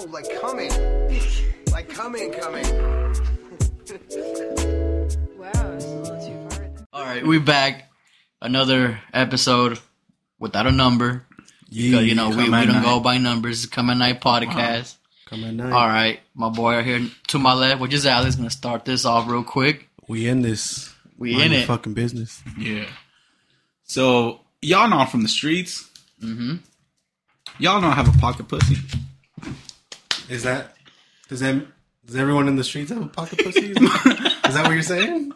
[0.00, 0.70] Oh, like coming.
[1.72, 2.64] like coming, coming.
[5.38, 6.70] Wow, it's a little too far.
[6.92, 7.90] All right, we back.
[8.40, 9.80] Another episode
[10.38, 11.24] without a number.
[11.68, 12.84] Yeah, Because, you know, we, we don't night.
[12.84, 13.64] go by numbers.
[13.64, 14.96] It's Come at Night podcast.
[15.26, 15.72] Come at night.
[15.72, 18.84] All right, my boy right here to my left, which is Alex, going to start
[18.84, 19.88] this off real quick.
[20.06, 20.94] We in this.
[21.16, 21.66] We Mind in your it.
[21.66, 22.40] Fucking business.
[22.56, 22.86] Yeah.
[23.84, 25.88] So y'all know I'm from the streets.
[26.22, 26.56] Mm-hmm.
[27.58, 28.76] Y'all know I have a pocket pussy.
[30.28, 30.74] Is that?
[31.28, 31.64] Does that?
[32.06, 33.72] Does everyone in the streets have a pocket pussy?
[33.72, 35.30] Is that what you're saying?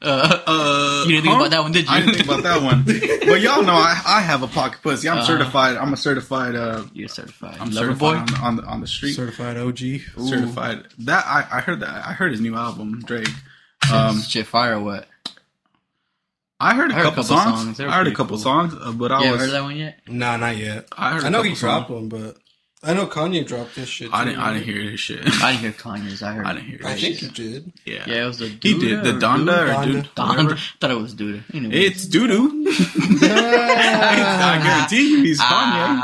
[0.00, 1.40] Uh, Uh, you didn't think huh?
[1.40, 1.90] about that one, did you?
[1.90, 2.84] I didn't think about that one.
[3.26, 5.08] but y'all know I, I have a pocket pussy.
[5.08, 5.26] I'm Uh-huh.
[5.26, 5.76] certified.
[5.76, 6.54] I'm a certified.
[6.54, 7.56] Uh, You're certified.
[7.58, 8.14] I'm Lover certified boy?
[8.16, 9.14] on, the- on the on the street.
[9.14, 9.78] Certified OG.
[10.28, 10.84] Certified.
[11.00, 13.28] That I, I heard that I heard his new album Drake.
[13.92, 15.08] Um, Shit fire or what?
[16.60, 17.76] I heard a I heard a couple, couple songs.
[17.76, 17.80] songs.
[17.80, 18.38] I heard a couple cool.
[18.38, 19.98] songs, uh, but I You ever was heard that one yet?
[20.06, 20.86] Nah, not yet.
[20.96, 21.24] I heard.
[21.24, 22.00] I a know he dropped songs.
[22.00, 22.36] one, but
[22.86, 24.10] I know Kanye dropped this shit.
[24.12, 24.40] I didn't.
[24.40, 25.20] I didn't hear his shit.
[25.42, 26.22] I didn't hear Kanye's.
[26.22, 27.38] I heard I didn't hear I his think shit.
[27.38, 27.72] you did.
[27.84, 28.04] Yeah.
[28.06, 29.84] Yeah, it was the He did the Donda or Donda.
[29.84, 30.04] dude.
[30.14, 30.58] Donda.
[30.80, 31.42] thought it was Duda.
[31.54, 31.74] Anyway.
[31.74, 32.66] It's doo doo.
[33.22, 35.98] I guarantee you he's Kanye.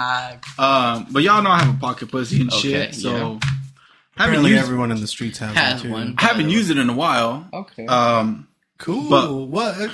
[0.58, 3.10] Ah, Um, but y'all know I have a pocket pussy and Okay, shit, so
[3.42, 3.50] yeah.
[4.16, 5.92] Apparently, used everyone in the streets has, Has one too.
[5.92, 6.14] one.
[6.18, 7.48] I haven't used it in a while.
[7.54, 7.86] okay.
[7.86, 8.48] Um,
[8.80, 9.08] Cool.
[9.10, 9.76] But- what?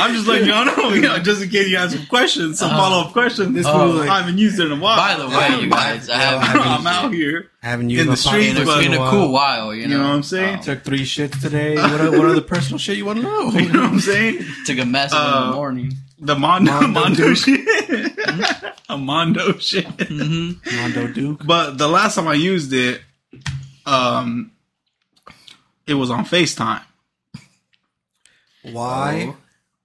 [0.00, 2.70] I'm just letting y'all know, you know, just in case you have some questions, some
[2.70, 3.54] Uh, follow up questions.
[3.54, 3.86] This oh.
[3.90, 4.96] like, I haven't used it in a while.
[4.96, 7.16] By the way, you guys, I Yeah, haven't I'm out it.
[7.16, 7.50] here.
[7.62, 9.10] haven't used In the pocket streets, in a, pussy in a while.
[9.10, 9.92] cool while, you know.
[9.96, 10.54] You know what I'm saying?
[10.56, 11.74] Um, Took three shits today.
[11.76, 13.50] What, what other personal shit you want to know?
[13.58, 14.44] You know what I'm saying?
[14.66, 15.92] took a massive in Uh, the morning.
[16.20, 17.66] The Mondo, Mondo Mondo, shit.
[18.88, 19.86] a Mondo shit.
[19.86, 20.76] Mm-hmm.
[20.76, 21.46] Mondo Duke.
[21.46, 23.00] But the last time I used it,
[23.86, 24.50] um,
[25.88, 26.82] it was on FaceTime.
[28.62, 29.34] Why?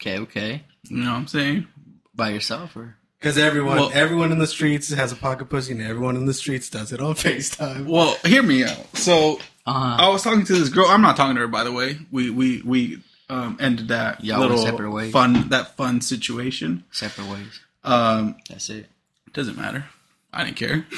[0.02, 0.64] Okay, okay.
[0.90, 1.68] You know what I'm saying?
[2.14, 2.98] By yourself or?
[3.20, 6.34] Because everyone, Well- everyone in the streets has a pocket pussy, and everyone in the
[6.34, 7.86] streets does it on Facetime.
[7.86, 8.98] Well, hear me out.
[8.98, 10.88] So Uh I was talking to this girl.
[10.88, 12.00] I'm not talking to her, by the way.
[12.12, 15.12] We we we um, ended that Y'all little separate ways.
[15.14, 16.84] fun that fun situation.
[16.92, 17.62] Separate ways.
[17.86, 18.88] Um, That's it.
[19.34, 19.86] doesn't matter.
[20.34, 20.86] I didn't care.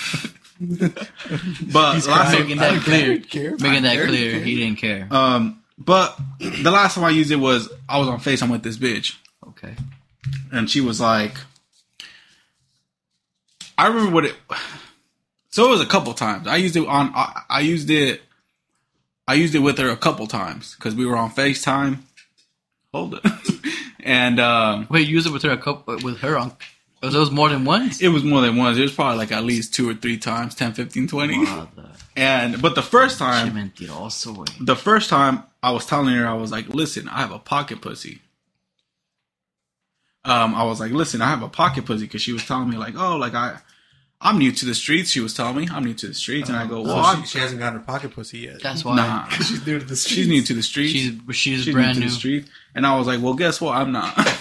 [0.59, 3.19] but last Making that clear.
[3.19, 3.51] care.
[3.57, 4.39] Making that care, clear.
[4.39, 5.07] He didn't care.
[5.11, 8.77] um, but the last time I used it was I was on FaceTime with this
[8.77, 9.17] bitch,
[9.49, 9.75] Okay.
[10.51, 11.35] and she was like,
[13.77, 14.35] I remember what it.
[15.49, 16.47] So it was a couple times.
[16.47, 17.11] I used it on.
[17.13, 18.22] I, I used it.
[19.27, 21.99] I used it with her a couple times because we were on FaceTime.
[22.93, 23.31] Hold it.
[24.01, 26.53] and um, Wait, you used it with her a couple with her on.
[27.05, 28.01] Was it was more than once?
[28.01, 28.77] it was more than once.
[28.77, 31.38] It was probably like at least two or three times 10, 15, 20.
[31.38, 31.67] Mother.
[32.16, 36.51] And but the first time, also the first time I was telling her, I was
[36.51, 38.21] like, "Listen, I have a pocket pussy."
[40.23, 42.77] Um, I was like, "Listen, I have a pocket pussy," because she was telling me
[42.77, 43.57] like, "Oh, like I,
[44.22, 46.57] I'm new to the streets." She was telling me I'm new to the streets, and
[46.57, 48.63] I go, "Well, So she, she hasn't gotten her pocket pussy yet.
[48.63, 50.16] That's why nah." She's new to the streets.
[50.16, 50.93] She's new to the streets.
[50.93, 52.07] she's she's, She's brand new new.
[52.07, 53.75] to the street, and I was like, "Well, guess what?
[53.75, 54.16] I'm not.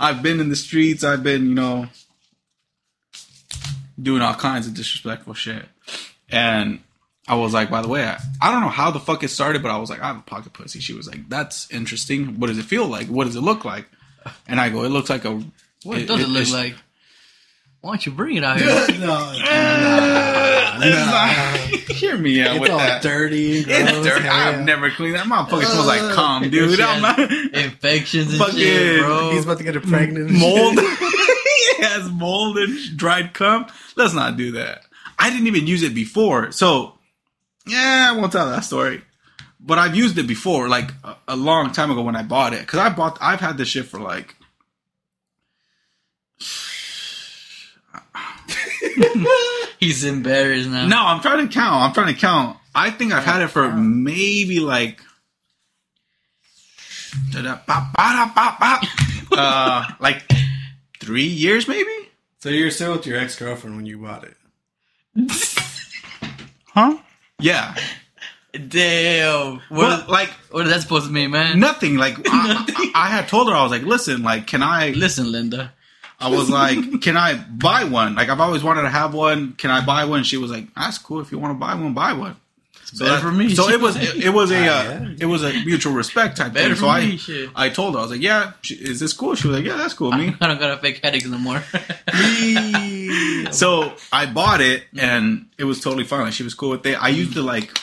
[0.00, 1.04] I've been in the streets.
[1.04, 1.86] I've been, you know,
[4.02, 5.66] doing all kinds of disrespectful shit."
[6.30, 6.80] And
[7.28, 9.62] I was like, "By the way, I, I don't know how the fuck it started,
[9.62, 12.40] but I was like, I have a pocket pussy." She was like, "That's interesting.
[12.40, 13.08] What does it feel like?
[13.08, 13.86] What does it look like?"
[14.48, 15.42] And I go, "It looks like a."
[15.84, 16.74] What does it, look like?
[17.80, 18.98] Why don't you bring it out here?
[18.98, 19.32] no,
[21.94, 23.02] Hear me out it's with all that.
[23.02, 23.58] dirty.
[23.60, 24.24] And It's dirty.
[24.24, 25.26] Hell I've never cleaned that.
[25.26, 26.80] Motherfucker smells like Uh, cum, dude.
[26.80, 29.30] I'm not Infections and Fucking- shit, bro.
[29.32, 30.30] He's about to get her pregnant.
[30.30, 30.78] mold.
[30.80, 33.66] he has mold and dried cum.
[33.96, 34.82] Let's not do that.
[35.18, 36.94] I didn't even use it before, so
[37.66, 39.02] yeah, I won't tell that story.
[39.62, 42.60] But I've used it before, like a, a long time ago when I bought it.
[42.60, 44.34] Because I bought, I've had this shit for like
[49.80, 50.86] He's embarrassed now.
[50.86, 50.98] no.
[50.98, 51.82] I'm trying to count.
[51.82, 52.56] I'm trying to count.
[52.74, 55.00] I think I've had it for maybe like.
[59.32, 60.22] Uh, like
[61.00, 61.90] three years, maybe.
[62.40, 64.36] So you're still with your ex girlfriend when you bought it?
[66.72, 66.98] Huh?
[67.40, 67.74] Yeah.
[68.52, 69.54] Damn.
[69.70, 71.58] What, But like what is that supposed to mean, man?
[71.58, 71.96] nothing.
[71.96, 74.90] Like I, I had told her, I was like, listen, like, can I?
[74.90, 75.72] Listen, Linda.
[76.20, 78.14] I was like, can I buy one?
[78.14, 79.54] Like, I've always wanted to have one.
[79.54, 80.22] Can I buy one?
[80.22, 81.20] She was like, that's cool.
[81.20, 82.36] If you want to buy one, buy one.
[82.92, 83.54] So better that- for me.
[83.54, 86.74] So it was it, it was a uh, it was a mutual respect type Better
[86.74, 86.76] thing.
[86.76, 87.48] So I shit.
[87.54, 89.36] I told her I was like, yeah, she, is this cool?
[89.36, 90.10] She was like, yeah, that's cool.
[90.12, 90.34] Me.
[90.40, 91.62] I don't got a fake headache no more.
[93.52, 96.22] So I bought it and it was totally fine.
[96.22, 97.00] Like she was cool with it.
[97.02, 97.76] I used it like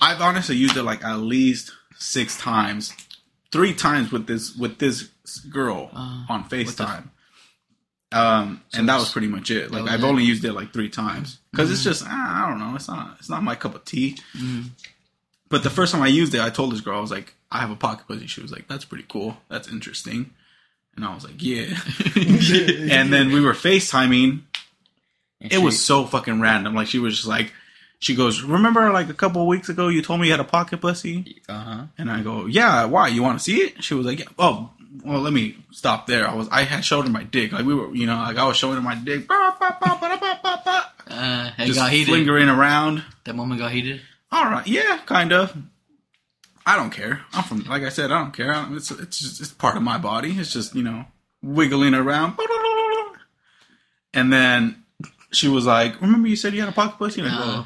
[0.00, 2.94] I've honestly used it like at least six times,
[3.52, 7.08] three times with this with this girl Uh, on FaceTime.
[8.12, 9.70] Um, and that was pretty much it.
[9.70, 10.06] Like I've it?
[10.06, 12.74] only used it like three times because it's just ah, I don't know.
[12.74, 14.18] It's not it's not my cup of tea.
[15.48, 17.58] But the first time I used it, I told this girl I was like, I
[17.58, 18.26] have a pocket pussy.
[18.26, 19.36] She was like, That's pretty cool.
[19.48, 20.30] That's interesting.
[20.96, 21.66] And I was like, Yeah.
[22.16, 24.42] and then we were FaceTiming.
[25.40, 26.74] And It she- was so fucking random.
[26.74, 27.52] Like she was just like,
[28.00, 30.80] she goes, "Remember like a couple weeks ago you told me you had a pocket
[30.80, 31.82] pussy?" Uh-huh.
[31.98, 33.08] And I go, "Yeah, why?
[33.08, 34.26] You want to see it?" She was like, yeah.
[34.38, 34.70] "Oh,
[35.04, 36.28] well, let me stop there.
[36.28, 37.52] I was I had showed her my dick.
[37.52, 39.28] Like we were, you know, like I was showing her my dick.
[39.28, 40.84] Bah, bah, bah.
[41.08, 42.12] Uh, it Just got heated.
[42.12, 43.02] lingering around.
[43.24, 44.00] That moment got heated.
[44.32, 45.56] All right, yeah, kind of.
[46.64, 47.22] I don't care.
[47.32, 48.52] I'm from, like I said, I don't care.
[48.54, 50.32] I don't- It's it's just it's part of my body.
[50.38, 51.04] It's just you know
[51.42, 52.36] wiggling around.
[54.12, 54.84] And then
[55.32, 57.64] she was like, "Remember you said you had a pocket pussy?" And I go, Uh,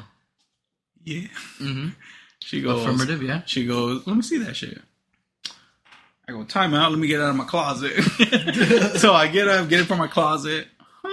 [1.03, 1.27] "Yeah."
[1.57, 1.89] hmm
[2.41, 3.41] She goes, Affirmative, yeah.
[3.45, 4.79] She goes, let me see that shit.
[6.27, 6.91] I go, time out.
[6.91, 8.01] Let me get out of my closet.
[8.99, 10.67] so I get up, get it from my closet.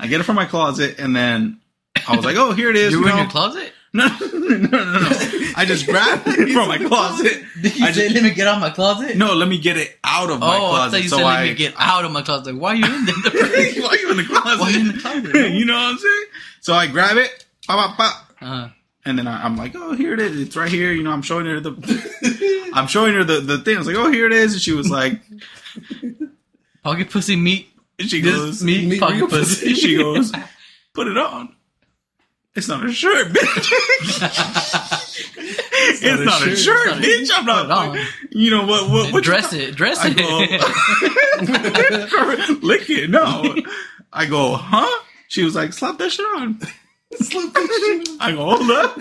[0.00, 1.60] I get it from my closet, and then
[2.08, 2.92] I was like, oh, here it is.
[2.92, 3.72] You were in your closet?
[3.96, 5.08] No, no, no, no, no.
[5.56, 7.44] I just grabbed it from my closet.
[7.62, 9.16] Did you I say, just, let me get out of my closet?
[9.16, 11.42] no, let me get it out of Oh, my I thought you so said, I,
[11.42, 12.54] let me get out of my closet.
[12.54, 13.14] Like, why are you in there?
[13.14, 14.58] Why are you in the closet?
[14.60, 15.52] Why are you in the closet?
[15.52, 16.24] you know what I'm saying?
[16.60, 18.68] So I grab it, pop, pop, pop, uh,
[19.06, 20.40] And then I, I'm like, oh, here it is.
[20.40, 20.92] It's right here.
[20.92, 23.74] You know, I'm showing her the, I'm showing her the, the thing.
[23.76, 24.54] I was like, oh, here it is.
[24.54, 25.20] And she was like,
[26.82, 27.68] pocket pussy meat.
[27.98, 29.74] and she This goes, meat, meat pocket real pussy.
[29.74, 30.32] she goes,
[30.94, 31.54] put it on.
[32.54, 33.72] It's not a shirt, bitch.
[35.36, 37.40] it's not a shirt, It's not bitch.
[37.40, 37.66] I'm not.
[37.66, 38.06] Put it on.
[38.30, 38.88] You know what?
[38.90, 39.12] What?
[39.12, 39.74] what dress it.
[39.74, 40.16] Dress I it.
[40.16, 40.38] go,
[42.66, 43.10] lick it.
[43.10, 43.56] No.
[44.12, 45.02] I go, huh?
[45.26, 46.60] She was like, slap that shit on.
[48.20, 48.98] I go, hold up.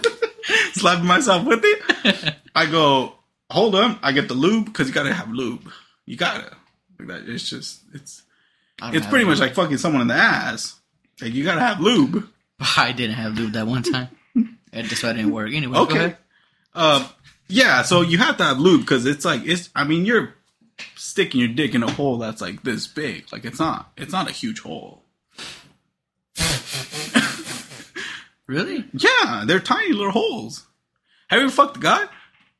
[0.74, 2.36] Slapping myself with it.
[2.56, 3.14] I go,
[3.50, 4.00] hold up.
[4.02, 5.70] I get the lube because you gotta have lube.
[6.06, 6.56] You gotta.
[7.00, 7.30] Like that.
[7.30, 8.24] It's just, it's,
[8.82, 9.30] it's pretty lube.
[9.34, 10.80] much like fucking someone in the ass.
[11.22, 12.28] Like you gotta have lube.
[12.78, 14.10] I didn't have lube that one time.
[14.36, 15.52] And that's why it didn't work.
[15.54, 16.16] Anyway, Okay.
[16.74, 17.08] Uh,
[17.48, 17.84] yeah.
[17.84, 19.70] So you have to have lube because it's like it's.
[19.76, 20.34] I mean, you're
[20.96, 23.32] sticking your dick in a hole that's like this big.
[23.32, 23.92] Like it's not.
[23.98, 25.03] It's not a huge hole.
[28.48, 28.86] Really?
[28.94, 30.66] Yeah, they're tiny little holes.
[31.30, 32.06] Have you fucked a guy?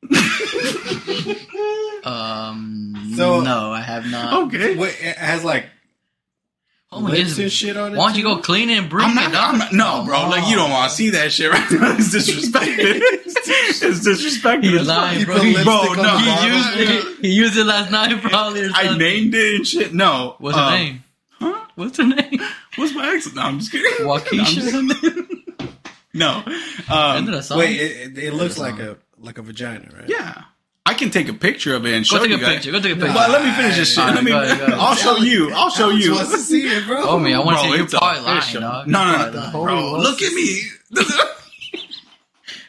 [2.04, 4.44] Um, So- no, I have not.
[4.48, 4.76] Okay.
[4.76, 5.66] Wait, it has like
[6.92, 7.96] Oh lips and shit on it.
[7.98, 9.52] Why don't you go clean it and bring I'm it, not, dog?
[9.54, 10.28] I'm not- no, bro.
[10.28, 11.96] Like you don't want to see that shit right now.
[11.96, 13.00] It's disrespected.
[13.26, 14.64] it's disrespected.
[14.64, 15.38] He's lying, bro.
[15.40, 16.18] He, Bro, no.
[16.18, 17.18] he used it.
[17.22, 18.66] He used it last night, probably.
[18.66, 19.92] Or I named it and shit.
[19.94, 20.36] No.
[20.38, 21.04] What's her Um, name?
[21.40, 21.64] Huh?
[21.74, 22.38] What's her name?
[22.76, 23.32] What's my ex?
[23.34, 24.06] No, I'm just kidding.
[24.06, 25.23] Waukesha.
[26.14, 26.42] No.
[26.46, 27.58] Isn't Um, it song?
[27.58, 30.08] Wait, it, it, it looks like a like a vagina, right?
[30.08, 30.44] yeah.
[30.86, 32.18] I can take a picture of it and show it.
[32.18, 32.54] Go show take you a guys.
[32.56, 32.72] picture.
[32.72, 33.12] Go take a picture.
[33.14, 33.98] But let me finish this shit.
[34.00, 34.30] Alright, let me.
[34.32, 34.78] go ahead, go ahead.
[34.78, 35.50] I'll show you.
[35.52, 36.14] I'll show Alex you.
[36.14, 37.02] wants to see it, bro.
[37.08, 38.60] Oh man, I want to Bro, see you it's probably official.
[38.60, 38.88] lying, dog.
[38.88, 39.92] No, You no, no, bro.
[39.98, 40.62] Look at me.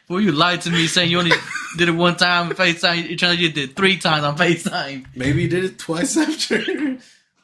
[0.07, 1.31] Well, you lied to me saying you only
[1.77, 3.07] did it one time on FaceTime.
[3.09, 5.07] You're trying to do it did three times on FaceTime.
[5.15, 6.63] Maybe you did it twice after.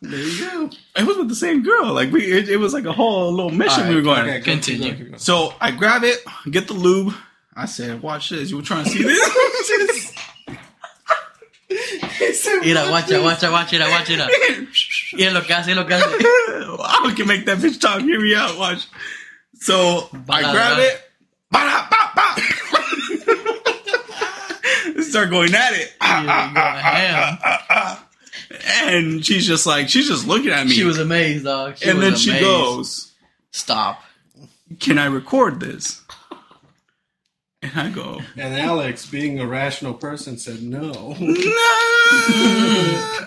[0.01, 0.69] There you go.
[0.95, 1.93] It was with the same girl.
[1.93, 4.21] Like we, it, it was like a whole little mission we were going.
[4.21, 4.79] Okay, go- Continue.
[4.83, 5.19] keep going, keep going.
[5.19, 6.19] So I grab it,
[6.49, 7.13] get the lube.
[7.55, 8.49] I said, "Watch this.
[8.49, 10.13] You were trying to see this?"
[12.63, 14.17] Mira, watch it, watch it, watch it, watch it.
[15.13, 16.05] Mira lo que hace, lo que hace.
[16.19, 18.01] I can make that bitch talk.
[18.01, 18.57] Hear me out.
[18.57, 18.87] Watch.
[19.55, 20.51] So I Ba-da-da.
[20.53, 21.01] grab it.
[21.51, 22.11] Ba-da, ba,
[24.95, 25.03] ba.
[25.03, 25.93] Start going at it.
[26.01, 27.97] Yeah, you going ham.
[28.83, 30.73] And she's just like, she's just looking at me.
[30.73, 31.77] She was amazed, dog.
[31.77, 33.11] She and was then she goes,
[33.51, 34.03] "Stop."
[34.79, 36.01] Can I record this?
[37.63, 41.15] And I go, And Alex, being a rational person, said no.
[41.19, 41.35] No.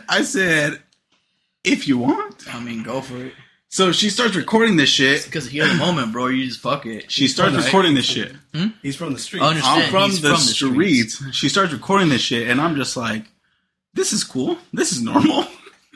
[0.08, 0.82] I said,
[1.62, 2.44] if you want.
[2.52, 3.32] I mean, go for it.
[3.68, 5.24] So she starts recording this shit.
[5.24, 6.26] Because here's the moment, bro.
[6.28, 7.10] You just fuck it.
[7.10, 7.64] She starts Right.
[7.64, 8.32] recording this shit.
[8.54, 8.68] Hmm?
[8.82, 9.42] He's from the street.
[9.42, 9.82] I understand.
[9.82, 11.14] I'm from He's the, from the streets.
[11.14, 11.36] streets.
[11.36, 13.24] She starts recording this shit, and I'm just like,
[13.94, 14.58] this is cool.
[14.72, 15.46] This is normal.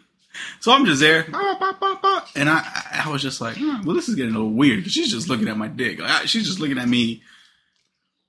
[0.60, 3.82] so I'm just there, bah, bah, bah, bah, and I, I was just like, hmm,
[3.84, 5.98] well, this is getting a little weird she's just looking at my dick.
[6.00, 7.22] Like, I- she's just looking at me,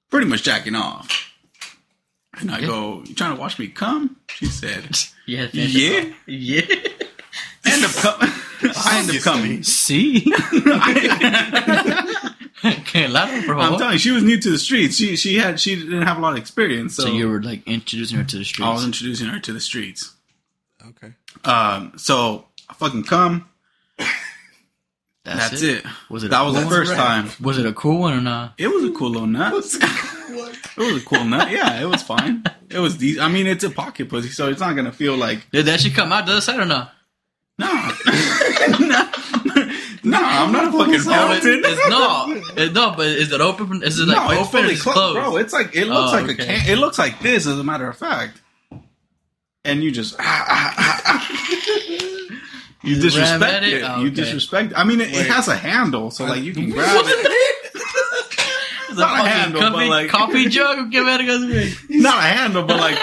[0.10, 1.32] pretty much jacking off.
[2.40, 2.68] And I Yeah.
[2.68, 4.16] go, you trying to watch me come?
[4.30, 5.48] She said, Yeah.
[5.54, 6.06] Yeah?
[6.26, 6.62] Yeah.
[7.66, 8.30] end up coming.
[8.76, 9.64] I end up coming.
[9.64, 10.26] See.
[12.90, 13.60] Can't lie, bro.
[13.60, 14.96] I'm telling you, she was new to the streets.
[14.96, 16.96] She she had she didn't have a lot of experience.
[16.96, 18.68] So, so you were like introducing her to the streets.
[18.68, 20.16] I was introducing her to the streets.
[20.88, 21.14] Okay.
[21.44, 23.48] Um, so I fucking come.
[25.24, 25.86] That's, That's, it.
[26.10, 26.32] Was it?
[26.32, 26.76] That a was cool the one?
[26.76, 27.30] first time.
[27.40, 28.54] Was it a cool one or not?
[28.58, 29.54] It was a cool little nut.
[29.54, 31.52] It was a cool nut.
[31.52, 32.44] Yeah, it was fine.
[32.70, 33.24] It was decent.
[33.24, 35.52] I mean, it's a pocket pussy, so it's not gonna feel like.
[35.52, 36.94] Did that shit come out the other side or not?
[37.60, 37.68] No,
[38.80, 39.12] no,
[40.04, 41.62] no, I'm not a fucking No, it- fountain.
[41.66, 42.30] it's not.
[42.58, 43.84] It, no, but is it open?
[43.84, 45.14] Is it like no, it's open or fully clo- closed?
[45.16, 45.38] bro.
[45.38, 46.70] It's like it looks Oh, like a can.
[46.70, 48.42] It looks like this, as a matter of fact.
[49.66, 51.30] And you just ah, ah, ah, ah.
[52.84, 53.74] you Just disrespect it.
[53.74, 53.84] it?
[53.84, 54.16] Oh, You okay.
[54.16, 54.74] disrespect.
[54.76, 57.32] I mean, it, it has a handle, so like you can grab it.
[58.92, 60.90] It's not a fucking handle, but, like- coffee jug.
[60.92, 61.38] Give it a go.
[62.00, 62.96] Not a handle, but like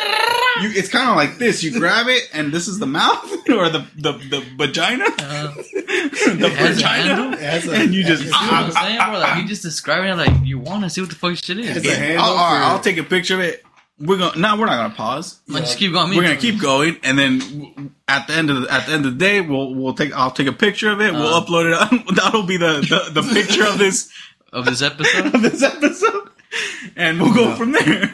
[0.62, 0.70] you.
[0.74, 1.62] It's kind of like this.
[1.62, 5.04] You grab it, and this is the mouth or the the, the vagina.
[5.04, 7.32] Uh, the has a vagina, handle?
[7.34, 8.24] It has a- and you just.
[8.24, 9.18] you know what I'm saying, bro?
[9.18, 11.76] Like you just describing it like you want to see what the fuck shit is.
[11.76, 11.94] It's a Yeah.
[11.96, 13.62] handle I'll, all right, for- I'll take a picture of it.
[13.98, 14.38] We're gonna.
[14.38, 15.40] No, we're not gonna pause.
[15.48, 16.14] Like, just keep going.
[16.14, 19.12] We're gonna keep going, and then at the end of the, at the end of
[19.12, 20.12] the day, we'll we'll take.
[20.12, 21.12] I'll take a picture of it.
[21.14, 21.40] We'll Uh.
[21.42, 22.14] upload it.
[22.14, 22.80] That'll be the,
[23.14, 24.12] the the picture of this
[24.52, 25.34] of this episode.
[25.34, 26.28] of this episode,
[26.94, 28.12] and we'll go from there.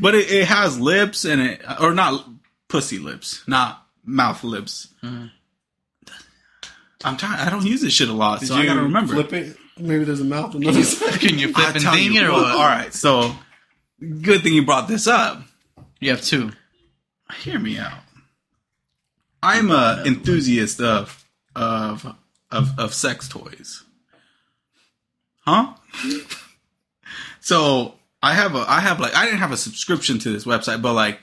[0.00, 2.26] But it, it has lips and it, or not
[2.68, 4.88] pussy lips, not mouth lips.
[5.02, 5.26] Mm-hmm.
[7.04, 7.40] I'm trying.
[7.40, 9.14] I don't use this shit a lot, Did so I you gotta remember.
[9.14, 9.56] Flip it.
[9.78, 11.20] Maybe there's a mouth on the other side.
[11.20, 12.54] Can you flip and ding it or what, what?
[12.54, 13.34] All right, so
[14.20, 15.42] good thing you brought this up.
[15.98, 16.52] You have two.
[17.40, 17.98] Hear me out.
[19.42, 21.24] I'm a enthusiast of
[21.56, 22.06] of
[22.50, 23.82] of of sex toys.
[25.40, 25.74] Huh?
[27.40, 30.80] so I have a I have like I didn't have a subscription to this website,
[30.82, 31.20] but like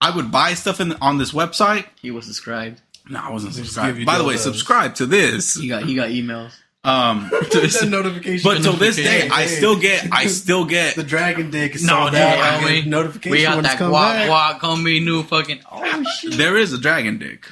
[0.00, 1.86] I would buy stuff in on this website.
[2.00, 2.80] He was subscribed.
[3.08, 3.98] No, I wasn't give subscribed.
[3.98, 4.38] you By the way, dildos.
[4.38, 5.54] subscribe to this.
[5.54, 6.52] He got he got emails.
[6.82, 8.42] Um, That notification.
[8.42, 11.94] but till this day, I still get I still get the dragon dick is No,
[12.04, 12.38] sold dude, out.
[12.38, 14.60] I I mean, notification We got when it's that come guac back.
[14.60, 15.60] guac on me new fucking.
[15.70, 16.34] Oh shit.
[16.38, 17.46] there is a dragon dick.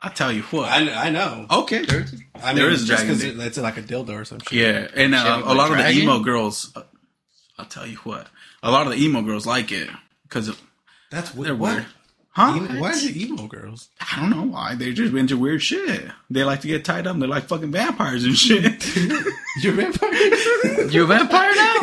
[0.00, 0.68] I tell you what.
[0.68, 1.46] I, I know.
[1.50, 1.84] okay.
[2.42, 3.34] I There is a just dragon 'cause dick.
[3.34, 4.52] it- it's like a dildo or some shit.
[4.52, 6.02] Yeah, and uh, Shit, a lot of the dragon?
[6.02, 6.72] emo girls.
[7.58, 8.26] I'll tell you what,
[8.62, 9.88] a lot of the emo girls like it
[10.24, 10.50] because
[11.10, 11.54] That's they're.
[11.54, 11.74] What?
[11.74, 11.86] weird.
[12.34, 12.54] Huh?
[12.56, 13.90] Emo- why is it emo girls?
[14.00, 14.74] I don't know why.
[14.74, 16.10] They're just into weird shit.
[16.30, 17.18] They like to get tied up.
[17.18, 18.86] They're like fucking vampires and shit.
[19.62, 20.10] You're vampire.
[20.90, 21.78] You a vampire now?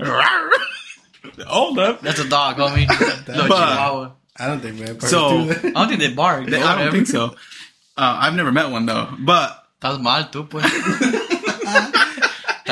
[1.46, 2.00] Hold up.
[2.00, 2.88] That's a dog, homie.
[2.88, 4.10] No But- chihuahua.
[4.38, 5.64] I don't think vampires So- do that.
[5.64, 6.46] I don't think they bark.
[6.46, 7.36] They- I don't think so.
[7.96, 10.62] Uh, I've never met one though, but Estás mal tú, pues.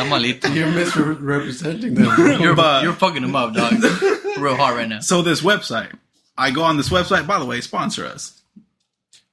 [0.01, 0.49] Estás malito.
[0.55, 2.41] You're misrepresenting them.
[2.41, 3.73] You're, But- you're fucking them up, dog.
[4.39, 5.01] Real hard right now.
[5.01, 5.93] so this website.
[6.39, 7.27] I go on this website.
[7.27, 8.41] By the way, sponsor us.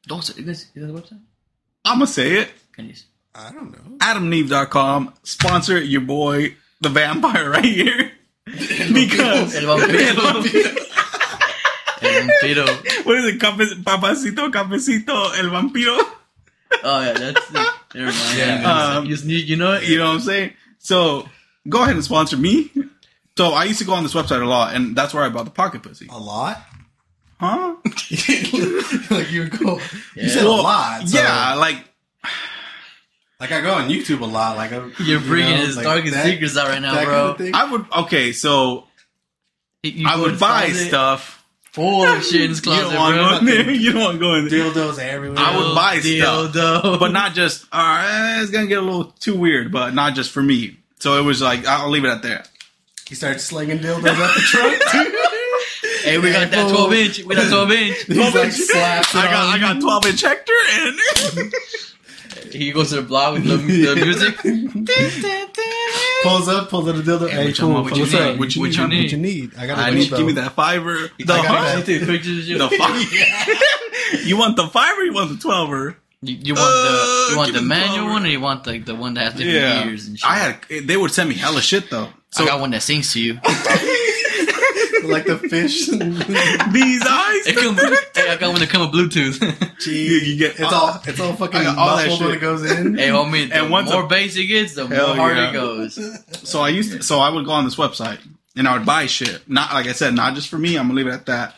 [0.07, 1.19] Don't say, is this, is this the website?
[1.85, 2.49] I'm gonna say it.
[2.73, 2.95] Can you?
[3.33, 3.97] I don't know.
[3.99, 5.13] AdamNeve.com.
[5.23, 8.11] Sponsor your boy, the vampire, right here.
[8.45, 10.43] because El vampiro.
[12.01, 13.05] El vampiro.
[13.05, 13.39] what is it?
[13.39, 15.97] Cafe- papacito, cafecito, el vampiro.
[16.83, 17.65] Oh yeah, that's the,
[18.05, 18.65] never mind.
[18.65, 19.79] Um, you, you, you know?
[19.79, 20.53] You know what I'm saying?
[20.79, 21.27] So
[21.69, 22.71] go ahead and sponsor me.
[23.37, 25.45] So I used to go on this website a lot, and that's where I bought
[25.45, 26.07] the pocket pussy.
[26.09, 26.59] A lot?
[27.39, 27.75] Huh?
[29.11, 29.75] like you go.
[29.77, 29.81] You
[30.15, 30.27] Yeah.
[30.29, 31.07] said a lot.
[31.07, 31.83] so- yeah, like
[33.39, 34.57] Like I go on YouTube a lot.
[34.57, 37.35] Like I, You're you bringing know, his like darkest that- secrets out right now, bro.
[37.35, 37.55] kind of.
[37.61, 37.85] I would.
[38.05, 38.85] Okay, so
[39.83, 41.36] You I would buy closet stuff.
[41.77, 43.71] Full of shit in his You closet, don't want to go in there.
[43.83, 44.59] You don't want to go in there.
[44.71, 45.39] dildos everywhere.
[45.39, 46.51] I would buy stuff.
[46.53, 46.99] Dildo.
[46.99, 47.65] but not just.
[47.71, 50.77] All right, it's gonna get a little too weird, but not just for me.
[50.99, 52.49] So it was like I'll leave it at that.
[53.07, 54.81] He started slinging dildos up the trunk.
[56.03, 57.23] Hey, we got that 12 inch.
[57.25, 57.97] We got 12 inch.
[58.07, 60.97] He's like slaps I got I got twelve inch Hector and
[62.51, 64.37] He goes to the block with the, the music.
[66.23, 67.29] Pulls up, pulls out a dildo.
[67.29, 67.69] Hey, what cool.
[67.69, 68.21] you- what you What's need?
[68.21, 68.37] up?
[68.39, 68.77] What you What need?
[68.77, 69.03] you need?
[69.03, 69.55] What you need?
[69.57, 69.77] I got.
[69.77, 71.09] I need give me that fiver.
[71.19, 71.83] The, I got huh?
[71.91, 72.69] You pictures the
[74.11, 74.25] five.
[74.25, 75.95] you want the five or you want the twelver?
[76.21, 76.81] You, you want Uh,
[77.27, 78.09] the you want the manual power.
[78.13, 80.29] one or you want like the one that has different Yeah, gears and shit?
[80.29, 80.87] I had.
[80.87, 82.09] They would send me hella shit though.
[82.31, 83.35] So I got one that sings to you.
[85.09, 85.85] Like the fish.
[85.87, 87.47] these eyes.
[87.47, 89.39] It come, hey, I got one that come with Bluetooth.
[89.85, 92.37] you, you get It's all it's all fucking all that muffled when shit.
[92.37, 92.95] it goes in.
[92.97, 95.49] hey, homie, the And once more a- bass it gets, the Hell more hard yeah.
[95.49, 96.49] it goes.
[96.49, 98.19] So I used to, so I would go on this website
[98.55, 99.47] and I would buy shit.
[99.49, 100.77] Not like I said, not just for me.
[100.77, 101.55] I'm gonna leave it at that.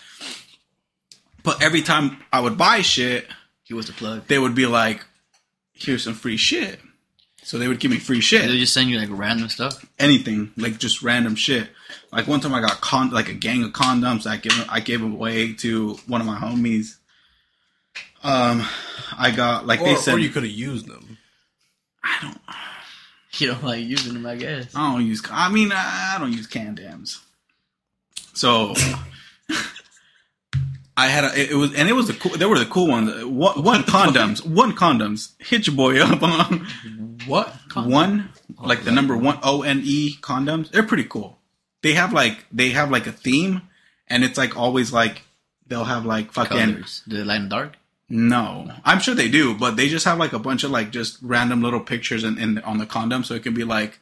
[1.43, 3.27] But every time I would buy shit,
[3.63, 4.27] He was the plug.
[4.27, 5.05] they would be like,
[5.73, 6.79] "Here's some free shit."
[7.43, 8.43] So they would give me free shit.
[8.43, 9.85] They shit, just send you like random stuff.
[9.97, 11.69] anything like just random shit.
[12.11, 14.27] Like one time I got con like a gang of condoms.
[14.27, 16.97] I give I gave them away to one of my homies.
[18.23, 18.67] Um,
[19.17, 21.17] I got like they said or you could have used them.
[22.03, 22.39] I don't
[23.39, 24.75] You don't like using them, I guess.
[24.75, 25.21] I don't use.
[25.31, 27.19] I mean, I don't use candams.
[28.33, 28.73] So
[30.97, 31.51] I had a.
[31.51, 32.31] It was and it was the cool.
[32.31, 33.23] They were the cool ones.
[33.23, 34.45] One, one condoms.
[34.45, 35.31] One condoms.
[35.39, 36.67] Hit your boy up on
[37.27, 37.53] What?
[37.75, 38.29] one.
[38.57, 40.69] Oh, like the number one O N E condoms.
[40.71, 41.37] They're pretty cool.
[41.81, 43.61] They have like they have like a theme,
[44.07, 45.21] and it's like always like
[45.67, 47.03] they'll have like fucking Colors.
[47.07, 47.75] The light and dark.
[48.11, 51.19] No, I'm sure they do, but they just have like a bunch of like just
[51.21, 53.99] random little pictures in, in on the condom, so it could be like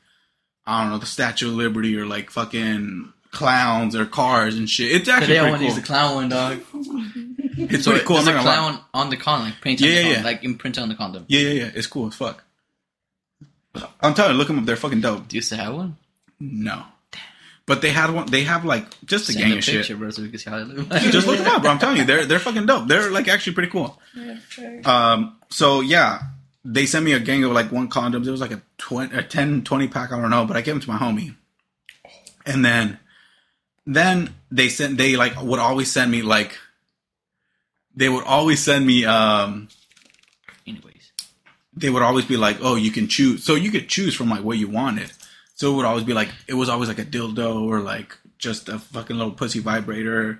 [0.65, 4.91] I don't know the Statue of Liberty or like fucking clowns or cars and shit.
[4.93, 5.75] It's actually Today I pretty want to cool.
[5.75, 6.61] use the clown one, dog.
[7.59, 8.17] It's So pretty cool.
[8.17, 8.43] I'm a gonna lie.
[8.43, 10.31] clown on the condom, like painted Yeah, on the yeah, condom, yeah.
[10.31, 11.25] like imprinted on the condom.
[11.27, 11.71] Yeah, yeah, yeah.
[11.73, 12.43] It's cool as fuck.
[14.01, 14.65] I'm telling you, look them up.
[14.65, 15.27] They're fucking dope.
[15.27, 15.97] Do you still have one?
[16.39, 16.83] No,
[17.65, 18.27] but they had one.
[18.27, 19.97] They have like just a Send gang a of picture, shit.
[19.99, 20.89] bro, so we can see how they look.
[20.89, 21.01] like.
[21.03, 21.71] Just look them up, bro.
[21.71, 22.87] I'm telling you, they're they're fucking dope.
[22.87, 23.99] They're like actually pretty cool.
[24.85, 25.37] Um.
[25.49, 26.19] So yeah,
[26.63, 28.27] they sent me a gang of like one condoms.
[28.27, 30.11] It was like a 20, a 10, 20 pack.
[30.11, 31.35] I don't know, but I gave them to my homie.
[32.45, 32.99] And then,
[33.85, 34.97] then they sent.
[34.97, 36.57] They like would always send me like.
[37.95, 39.05] They would always send me.
[39.05, 39.69] Um.
[41.77, 44.29] Anyways, They would always be like, "Oh, you can choose." So you could choose from
[44.29, 45.11] like what you wanted.
[45.55, 48.69] So it would always be like it was always like a dildo or like just
[48.69, 50.39] a fucking little pussy vibrator,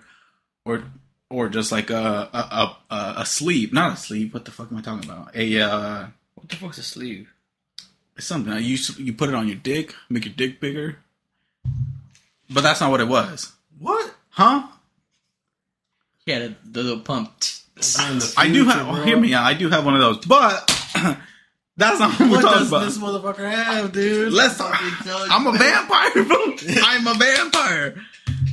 [0.65, 0.83] or
[1.29, 4.33] or just like a a a, a, a sleeve, not a sleeve.
[4.33, 5.35] What the fuck am I talking about?
[5.35, 7.29] A uh, what the fuck's a sleeve?
[8.15, 10.97] it's something you you put it on your dick, make your dick bigger.
[12.49, 14.13] But that's not what it was, What?
[14.29, 14.67] huh?
[16.25, 17.31] Yeah, the, the little pump.
[17.75, 18.87] The I do have.
[18.87, 19.03] bro.
[19.03, 19.45] Hear me out.
[19.45, 20.71] I do have one of those, but
[21.77, 22.85] that's not what we're What talking does about.
[22.85, 24.33] this motherfucker have, dude?
[24.33, 24.75] Let's talk.
[24.79, 26.55] I'm a vampire, bro.
[26.83, 27.95] I'm a vampire.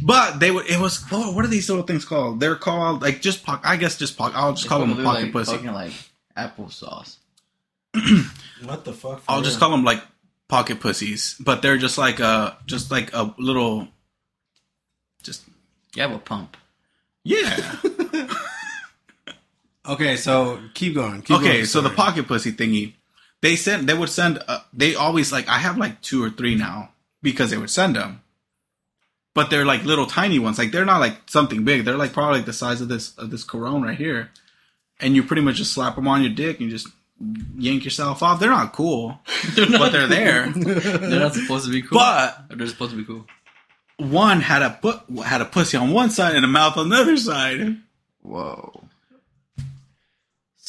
[0.03, 0.67] But they would.
[0.67, 1.03] It was.
[1.11, 2.39] Oh, what are these little things called?
[2.41, 3.45] They're called like just.
[3.45, 4.37] Po- I guess just pocket.
[4.37, 5.53] I'll just call them a pocket like pussy.
[5.57, 5.93] Fucking like
[6.37, 7.17] applesauce.
[8.65, 9.23] What the fuck?
[9.29, 10.03] I'll just call them like
[10.49, 11.37] pocket pussies.
[11.41, 13.89] But they're just like a just like a little.
[15.23, 15.43] Just
[15.95, 16.57] You have a pump.
[17.25, 17.77] yeah.
[19.87, 21.23] Okay, so keep going.
[21.23, 22.95] Keep okay, going, so the pocket pussy thingy,
[23.43, 23.87] they sent.
[23.87, 24.43] They would send.
[24.49, 25.49] Uh, they always like.
[25.49, 26.91] I have like two or three now
[27.23, 28.23] because they would send them.
[29.35, 30.59] But they're like little tiny ones.
[30.59, 31.85] Like they're not like something big.
[31.85, 34.31] They're like probably like the size of this of this Corona right here,
[35.01, 36.89] and you pretty much just slap them on your dick and you just
[37.57, 38.41] yank yourself off.
[38.41, 39.19] They're not cool,
[39.57, 40.49] but they're there.
[40.51, 41.99] They're not supposed to be cool.
[41.99, 43.27] But they're supposed to be cool.
[43.99, 46.97] one had a put had a pussy on one side and a mouth on the
[46.97, 47.77] other side,
[48.23, 48.84] Whoa.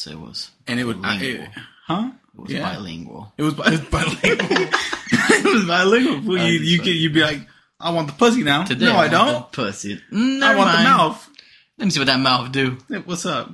[0.06, 0.50] So it was.
[0.68, 1.44] and it would, I, bilingual.
[1.44, 1.50] it,
[1.86, 2.10] huh?
[2.34, 2.62] It was Yeah.
[2.74, 3.32] bilingual.
[3.36, 4.18] It was, bi- it was bilingual.
[5.10, 6.22] it was bilingual.
[6.22, 6.38] Fool.
[6.38, 7.40] You you could you'd be like,
[7.80, 8.64] I want the pussy now.
[8.64, 9.52] Today no, I want don't.
[9.52, 9.94] the Pussy.
[9.94, 10.84] I Never want the mind.
[10.84, 11.30] mouth.
[11.78, 12.78] Let me see what that mouth do.
[12.88, 13.50] Hey, What's up?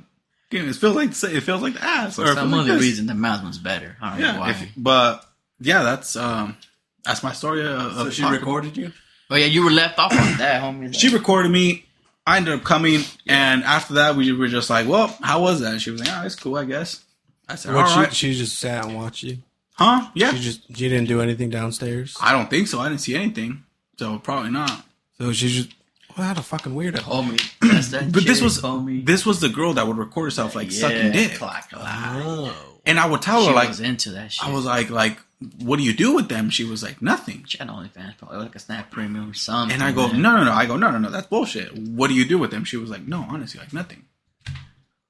[0.51, 2.15] It feels like it feels like the ass.
[2.15, 3.97] For or it some feels like other reason, the mouth was better.
[3.99, 4.51] I don't know why.
[4.51, 5.25] if- but
[5.59, 6.55] yeah, that's um,
[7.03, 7.65] that's my story.
[7.65, 8.91] Of, So of she recorded you?
[9.31, 10.93] oh yeah, you were left off on that, homie.
[10.93, 11.85] She recorded me.
[12.25, 15.73] I ended up coming, and after that, we were just like, "Well, how was that?"
[15.73, 17.03] And she was like, "Oh, it's cool, I guess."
[17.49, 19.39] I said, What, "All she, right, she just sat and watched you?
[19.73, 20.07] huh?
[20.13, 22.15] Yeah." She just she didn't do anything downstairs?
[22.21, 22.79] I don't think so.
[22.79, 23.63] I didn't see anything,
[23.99, 24.85] so probably not.
[25.17, 25.69] So she just
[26.17, 26.99] well, what a fucking weirdo.
[26.99, 27.41] homie.
[27.73, 29.05] That's that But this chick, was homie.
[29.05, 32.23] this was the girl that would record herself like Yeah, sucking dick, clack, clack.
[32.25, 32.55] Oh.
[32.85, 34.47] and I would tell She her like, was into that shit.
[34.47, 35.17] I was like, like,
[35.59, 36.49] what do you do with them?
[36.49, 37.43] She was like, nothing.
[37.47, 39.73] She had OnlyFans, probably like a Snap Premium or something.
[39.73, 40.51] And I go, no, no, no.
[40.51, 41.09] I go, no, no, no.
[41.09, 41.75] That's bullshit.
[41.77, 42.63] What do you do with them?
[42.63, 44.03] She was like, no, honestly, like nothing.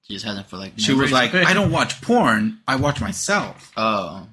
[0.04, 0.74] She just has it for like.
[0.78, 1.34] She was like.
[1.34, 2.60] I don't watch porn.
[2.68, 3.72] I watch myself.
[3.78, 4.28] Oh,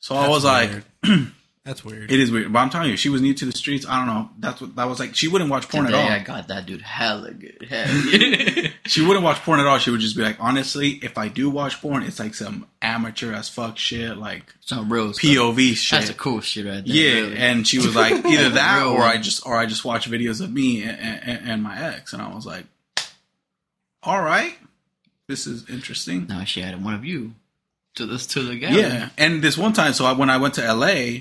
[0.00, 0.70] So I was like,
[1.04, 1.32] weird.
[1.64, 2.10] That's weird.
[2.10, 2.52] it is weird.
[2.52, 3.86] But I'm telling you, she was new to the streets.
[3.86, 4.30] I don't know.
[4.40, 5.14] That's what that was like.
[5.14, 6.10] She wouldn't watch porn today at all.
[6.10, 7.66] I got that dude hella good.
[7.70, 8.68] Hell yeah.
[8.86, 9.78] She wouldn't watch porn at all.
[9.78, 13.32] She would just be like, honestly, if I do watch porn, it's like some amateur
[13.32, 15.30] as fuck shit, like Some real stuff.
[15.30, 16.00] POV shit.
[16.00, 16.96] That's a cool shit right there.
[16.96, 17.36] Yeah, really.
[17.36, 19.02] and she was like, either that or.
[19.02, 22.20] I just or I just watch videos of me and, and, and my ex, and
[22.20, 22.64] I was like,
[24.02, 24.54] all right,
[25.28, 26.26] this is interesting.
[26.26, 27.34] now she added one of you
[27.94, 30.74] to this to the Yeah, and this one time, so I, when I went to
[30.74, 31.20] LA,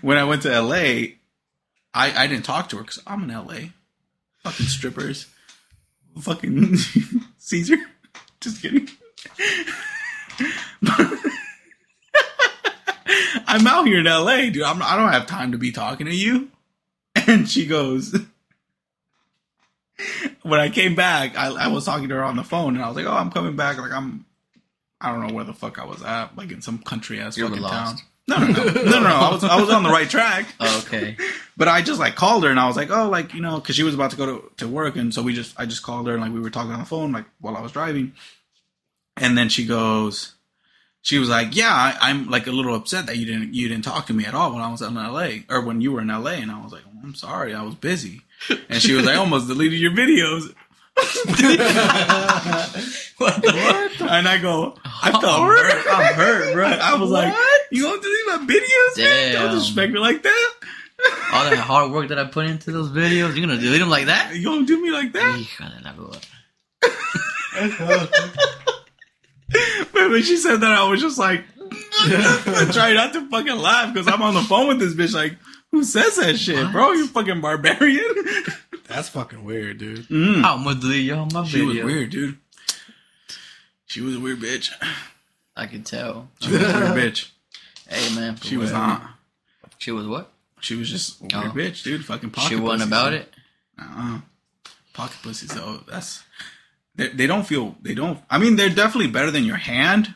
[0.00, 0.74] when I went to LA,
[1.94, 3.70] I I didn't talk to her because I'm in LA,
[4.42, 5.26] fucking strippers,
[6.20, 6.76] fucking
[7.38, 7.78] Caesar.
[8.40, 8.88] Just kidding.
[13.48, 14.62] I'm out here in LA, dude.
[14.62, 16.50] I'm, I don't have time to be talking to you.
[17.26, 18.14] And she goes,
[20.42, 22.88] when I came back, I, I was talking to her on the phone, and I
[22.88, 23.78] was like, "Oh, I'm coming back.
[23.78, 24.26] Like I'm,
[25.00, 27.62] I don't know where the fuck I was at, like in some country ass fucking
[27.62, 27.96] town."
[28.28, 29.06] No, no, no, no, no, no.
[29.08, 31.16] I was I was on the right track, Oh, okay.
[31.56, 33.76] but I just like called her and I was like, "Oh, like you know," because
[33.76, 36.08] she was about to go to, to work, and so we just I just called
[36.08, 38.14] her and like we were talking on the phone like while I was driving,
[39.16, 40.34] and then she goes,
[41.02, 43.84] she was like, "Yeah, I, I'm like a little upset that you didn't you didn't
[43.84, 46.08] talk to me at all when I was in LA or when you were in
[46.08, 48.22] LA," and I was like, well, "I'm sorry, I was busy,"
[48.68, 50.52] and she was like, "I almost deleted your videos."
[53.18, 54.10] what the what?
[54.10, 55.86] And I go, I felt hurt.
[55.90, 56.66] I'm hurt, bro.
[56.66, 57.34] I was like,
[57.70, 58.98] you gonna delete my videos?
[58.98, 59.32] Man?
[59.34, 60.52] Don't disrespect me like that.
[61.32, 64.06] All that hard work that I put into those videos, you're gonna delete them like
[64.06, 64.34] that?
[64.34, 65.38] You gonna do me like that?
[65.38, 66.20] Hija de la puta.
[69.92, 73.94] But when she said that, I was just like, I try not to fucking laugh
[73.94, 75.14] because I'm on the phone with this bitch.
[75.14, 75.36] Like,
[75.70, 76.92] who says that shit, bro?
[76.92, 78.04] You fucking barbarian.
[78.88, 80.06] That's fucking weird, dude.
[80.08, 80.44] Mm.
[80.44, 82.38] I'm gonna delete y'all my She was weird, dude.
[83.86, 84.70] She was a weird bitch.
[85.56, 86.28] I can tell.
[86.40, 87.30] She was a weird bitch.
[87.88, 89.02] Hey man, She was not.
[89.78, 90.32] She was what?
[90.60, 91.50] She was just a weird Oh.
[91.54, 92.04] bitch, dude.
[92.04, 93.34] Fucking pocket she wasn't pussy, about so- it.
[93.78, 94.20] Uh-uh.
[94.94, 95.84] Pocket pussies, though.
[95.88, 96.22] That's
[96.94, 98.18] they, they don't feel they don't.
[98.30, 100.14] I mean, they're definitely better than your hand,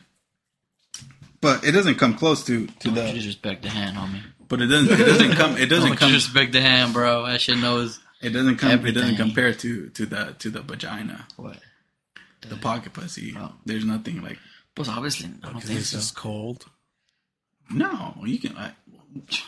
[1.39, 3.13] but it doesn't come close to to Don't the.
[3.13, 4.21] disrespect the hand, homie.
[4.47, 4.99] But it doesn't.
[4.99, 5.57] It doesn't come.
[5.57, 6.11] It doesn't Don't come.
[6.11, 7.25] disrespect the hand, bro.
[7.27, 8.71] That shit knows It doesn't come.
[8.71, 9.15] It doesn't everything.
[9.17, 11.57] compare to to the to the vagina, what.
[12.41, 13.35] the pocket pussy.
[13.37, 13.53] Oh.
[13.65, 14.39] There's nothing like.
[14.75, 15.97] But obviously, I don't think It's so.
[15.97, 16.65] just cold.
[17.73, 18.53] No, you can.
[18.55, 18.73] Like,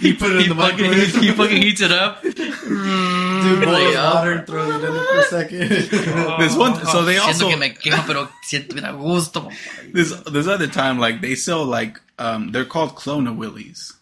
[0.00, 2.22] You put it He fucking, heats, he fucking heats it up.
[2.22, 5.68] Dude, Like, boils water and throws it in it for a second.
[6.38, 6.86] There's one.
[6.86, 9.50] So they Siento also que me quemo, pero siento me da gusto.
[9.92, 13.94] this this other time like they sell like um they're called Clone-A-Willies.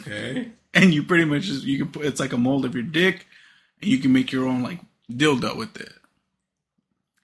[0.00, 0.50] okay.
[0.74, 3.26] and you pretty much just you can put it's like a mold of your dick,
[3.80, 5.92] and you can make your own like dildo with it.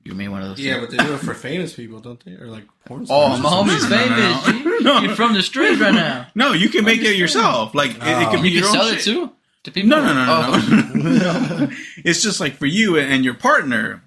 [0.09, 0.59] You made one of those.
[0.61, 0.81] Yeah, too.
[0.81, 2.33] but they do it for famous people, don't they?
[2.33, 4.64] Or like porn Oh, my homie's No, no, famous.
[4.64, 4.94] no.
[4.94, 5.01] No.
[5.03, 6.27] You're from the streets right now.
[6.35, 7.75] No, you can make it yourself.
[7.75, 9.01] Like it, it could be You your can own sell shit.
[9.01, 9.33] it too
[9.64, 9.90] to people.
[9.90, 10.92] No, no, no, Oh.
[10.94, 11.66] no.
[11.66, 11.71] no.
[12.05, 14.03] it's just like for you and your partner.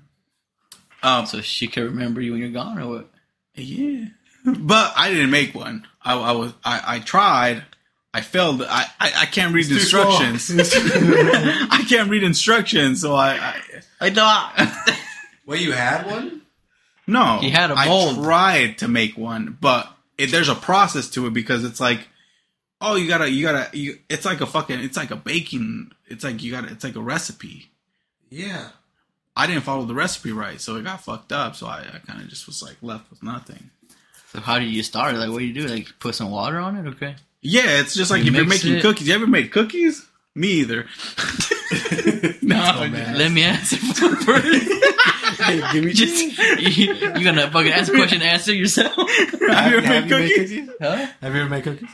[1.03, 3.09] Um, So she can remember you when you're gone, or what?
[3.55, 4.05] yeah,
[4.43, 5.85] but I didn't make one.
[6.03, 7.63] I, I was I, I tried.
[8.13, 8.61] I failed.
[8.63, 10.21] I, I, I can't read too small.
[10.21, 10.73] instructions.
[10.75, 13.61] I can't read instructions, so I, I
[14.01, 14.49] I know.
[15.51, 16.41] Wait, you had one?
[17.07, 18.19] No, He had a mold.
[18.19, 22.07] I tried to make one, but it, there's a process to it because it's like,
[22.79, 26.23] oh, you gotta, you gotta, you, it's like a fucking, it's like a baking, it's
[26.23, 27.69] like you gotta, it's like a recipe.
[28.29, 28.69] Yeah.
[29.35, 31.55] I didn't follow the recipe right, so it got fucked up.
[31.55, 33.71] So I, I kind of just was like left with nothing.
[34.31, 35.15] So how do you start?
[35.15, 35.67] Like, what do you do?
[35.67, 36.89] Like, put some water on it?
[36.91, 37.15] Okay.
[37.41, 38.81] Yeah, it's just like You if you're making it.
[38.81, 39.07] cookies.
[39.07, 40.05] You ever made cookies?
[40.35, 40.85] Me either.
[42.51, 43.13] no, Oh.
[43.15, 43.77] Let me answer
[44.25, 44.71] first.
[45.41, 46.37] Hey, give me Just
[46.77, 48.93] you, you gonna fucking ask a question, answer yourself?
[48.97, 49.31] have
[49.71, 50.49] you ever Have made you made cookies?
[50.49, 50.69] cookies?
[50.81, 51.07] Huh?
[51.21, 51.89] Have you ever made cookies?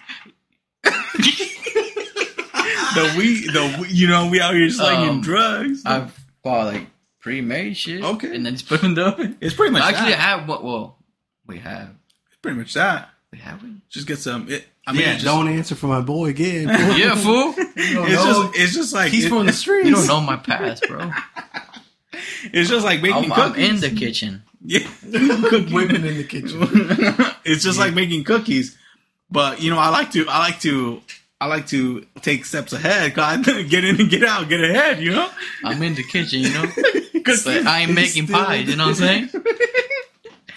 [2.95, 5.83] The we, the we, you know, we out here slinging Um, drugs.
[5.85, 6.87] I've bought like
[7.19, 8.03] pre-made shit.
[8.03, 8.35] Okay.
[8.35, 9.37] And then just put them in the oven.
[9.39, 10.19] it's pretty much Actually, I that.
[10.19, 10.63] have what?
[10.63, 10.97] Well,
[11.45, 11.89] we have.
[12.27, 13.09] It's pretty much that.
[13.31, 13.69] We have we?
[13.89, 14.49] Just get some.
[14.49, 16.67] It, I mean, yeah, just, don't answer for my boy again.
[16.97, 17.53] Yeah, fool.
[17.57, 19.87] It's just, it's just like He's it- from the streets.
[19.89, 21.11] You don't know my past, bro.
[22.53, 23.69] It's just like making I'm, I'm cookies.
[23.69, 24.43] in the kitchen.
[24.63, 24.79] yeah,
[25.11, 25.71] cookies.
[25.73, 26.59] Women in the kitchen.
[27.45, 28.77] it's just like making cookies.
[29.29, 31.01] But you know, I like to, I like to,
[31.39, 33.13] I like to take steps ahead.
[33.13, 34.99] God, get in and get out, get ahead.
[34.99, 35.29] You know,
[35.63, 36.65] I'm in the kitchen, you know.
[37.13, 38.67] because I ain't making still pies.
[38.67, 39.29] You know what I'm saying?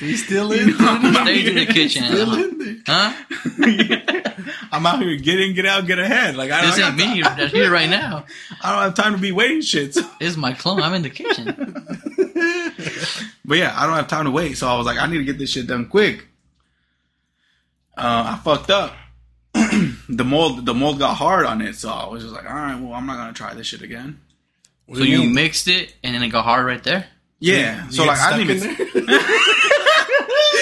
[0.01, 0.75] He's still in.
[0.79, 2.05] I'm staying in the kitchen.
[2.05, 2.77] Still in there.
[2.87, 4.53] Huh?
[4.73, 6.37] I'm out here, get in, get out, get ahead.
[6.37, 8.25] Like I don't, This I, ain't got- me that's here right now.
[8.63, 9.95] I don't have time to be waiting shit.
[9.95, 10.81] So- This is my clone.
[10.83, 11.87] I'm in the kitchen.
[13.45, 14.57] But yeah, I don't have time to wait.
[14.57, 16.25] So I was like, I need to get this shit done quick.
[17.97, 18.95] Uh, I fucked up.
[19.55, 22.81] the mold, the mold got hard on it, so I was just like, all right,
[22.81, 24.21] well, I'm not gonna try this shit again.
[24.87, 25.35] What So do you mean?
[25.35, 27.09] mixed it and then it got hard right there.
[27.41, 28.77] Yeah, You so get like I didn't even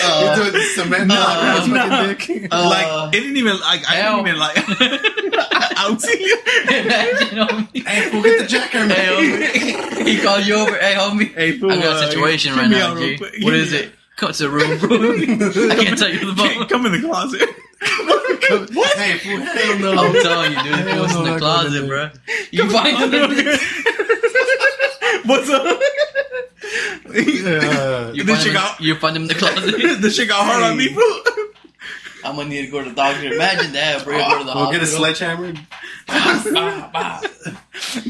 [0.08, 0.46] there?
[0.46, 1.52] You do it cement uh, on no.
[1.60, 2.52] his fucking dick.
[2.52, 4.22] Uh, like it didn't even like I hell.
[4.22, 4.56] didn't even like
[5.78, 6.38] I'll see you.
[6.64, 7.86] Imagine, homie.
[7.86, 8.90] Hey, fool, get the jacker, man.
[8.90, 10.06] Hey, homie.
[10.06, 10.76] He called you over.
[10.76, 11.32] Hey, homie.
[11.34, 13.16] Hey, fool, I got uh, a situation hear right me now, G.
[13.16, 13.32] quick.
[13.42, 13.92] What Hear is me it?
[14.16, 14.88] Come to the room, bro.
[15.70, 16.66] I can't tell you the phone.
[16.66, 17.48] Come in the closet.
[18.48, 19.92] Hey, fool, hell no.
[19.92, 20.72] I'm telling you, dude.
[20.72, 22.10] It Hell was in the closet, bro.
[22.50, 23.60] You find him in the,
[25.26, 25.80] What's up?
[27.14, 30.00] You This find shit him, got- in, you find him in the closet.
[30.02, 31.22] the shit got hard on me, fool.
[32.24, 33.32] I'm gonna need to go to the doctor.
[33.32, 34.18] Imagine that, bro.
[34.18, 35.04] Go to the We'll get a hospital.
[35.04, 35.52] sledgehammer.
[36.08, 37.20] Bah, bah.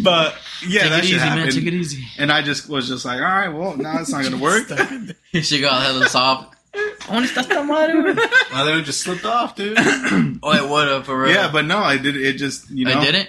[0.03, 0.35] But
[0.67, 1.39] yeah, Take that it shit easy, man.
[1.39, 1.53] happened.
[1.55, 2.05] Take it easy.
[2.19, 4.69] And I just was just like, all right, well, now it's not gonna work.
[5.43, 6.55] She got hella soft.
[7.01, 8.15] ¿Dónde está esta madre?
[8.53, 9.77] Well, then it just slipped off, dude.
[10.43, 11.35] Oh, it would have for real?
[11.35, 12.17] yeah, but no, I did.
[12.17, 13.29] It just you know, I didn't.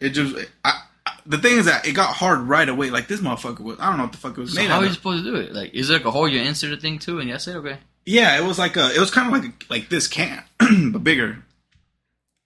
[0.00, 0.36] It just.
[0.36, 0.82] I, I,
[1.26, 2.90] the thing is that it got hard right away.
[2.90, 3.78] Like this motherfucker was.
[3.80, 5.30] I don't know what the fuck it was So made how are you supposed to
[5.30, 5.52] do it?
[5.52, 7.56] Like, is there like a hole you insert the thing to, and that's it?
[7.56, 7.78] Okay.
[8.04, 8.94] Yeah, it was like a.
[8.94, 10.42] It was kind of like a, like this can,
[10.92, 11.38] but bigger.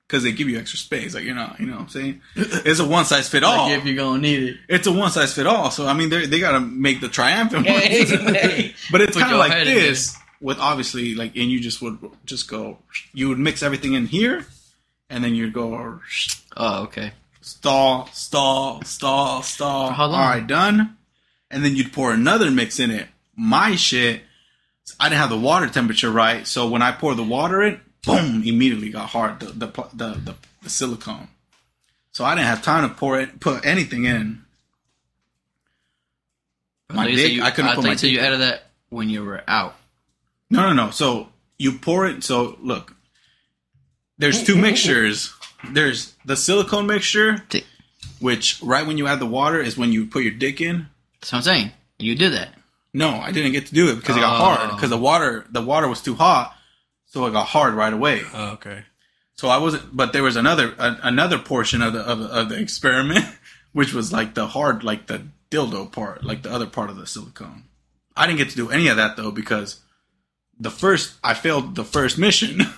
[0.07, 2.23] Because they give you extra space, like you know, you know what I'm saying.
[2.37, 3.69] It's a one size fit all.
[3.69, 4.57] Like if you're gonna need it.
[4.69, 5.71] It's a one size fit all.
[5.71, 7.75] So I mean, they they gotta make the triumphant one.
[8.91, 12.79] But it's kind of like this, with obviously like, and you just would just go.
[13.13, 14.47] You would mix everything in here,
[15.11, 16.01] and then you'd go
[16.57, 17.13] Oh, okay.
[17.49, 19.89] Stall, stall, stall, stall.
[19.89, 20.21] For how long?
[20.21, 20.97] All right, done.
[21.51, 23.07] and then you'd pour another mix in it.
[23.37, 24.23] My shit,
[25.01, 28.43] I didn't have the water temperature right, so when I pour the water in, boom,
[28.45, 31.29] immediately got hard the the the, the, the silicone.
[32.13, 34.43] So I didn't have time to pour it, put anything in.
[36.93, 39.25] My you dick, you- I couldn't I put my dick you added that when you
[39.25, 39.75] were out.
[40.51, 40.91] No, no, no.
[40.91, 42.25] So you pour it.
[42.25, 42.95] So look,
[44.17, 45.33] there's two mixtures.
[45.71, 47.65] There's the silicone mixture, Dick.
[48.21, 50.87] which right when you add the water is when you put your dick in.
[51.21, 51.71] That's what I'm saying.
[51.99, 52.51] You did that.
[52.95, 54.45] No, I didn't get to do it because it got Oh.
[54.57, 56.55] hard because the water the water was too hot,
[57.07, 58.23] so it got hard right away.
[58.33, 58.85] Oh, okay.
[59.35, 59.95] So I wasn't.
[59.97, 63.25] But there was another a, another portion of the of, the- of the experiment,
[63.73, 67.07] which was like the hard, like the dildo part, like the other part of the
[67.07, 67.65] silicone.
[68.17, 69.81] I didn't get to do any of that though because
[70.59, 72.61] the first I failed the first mission.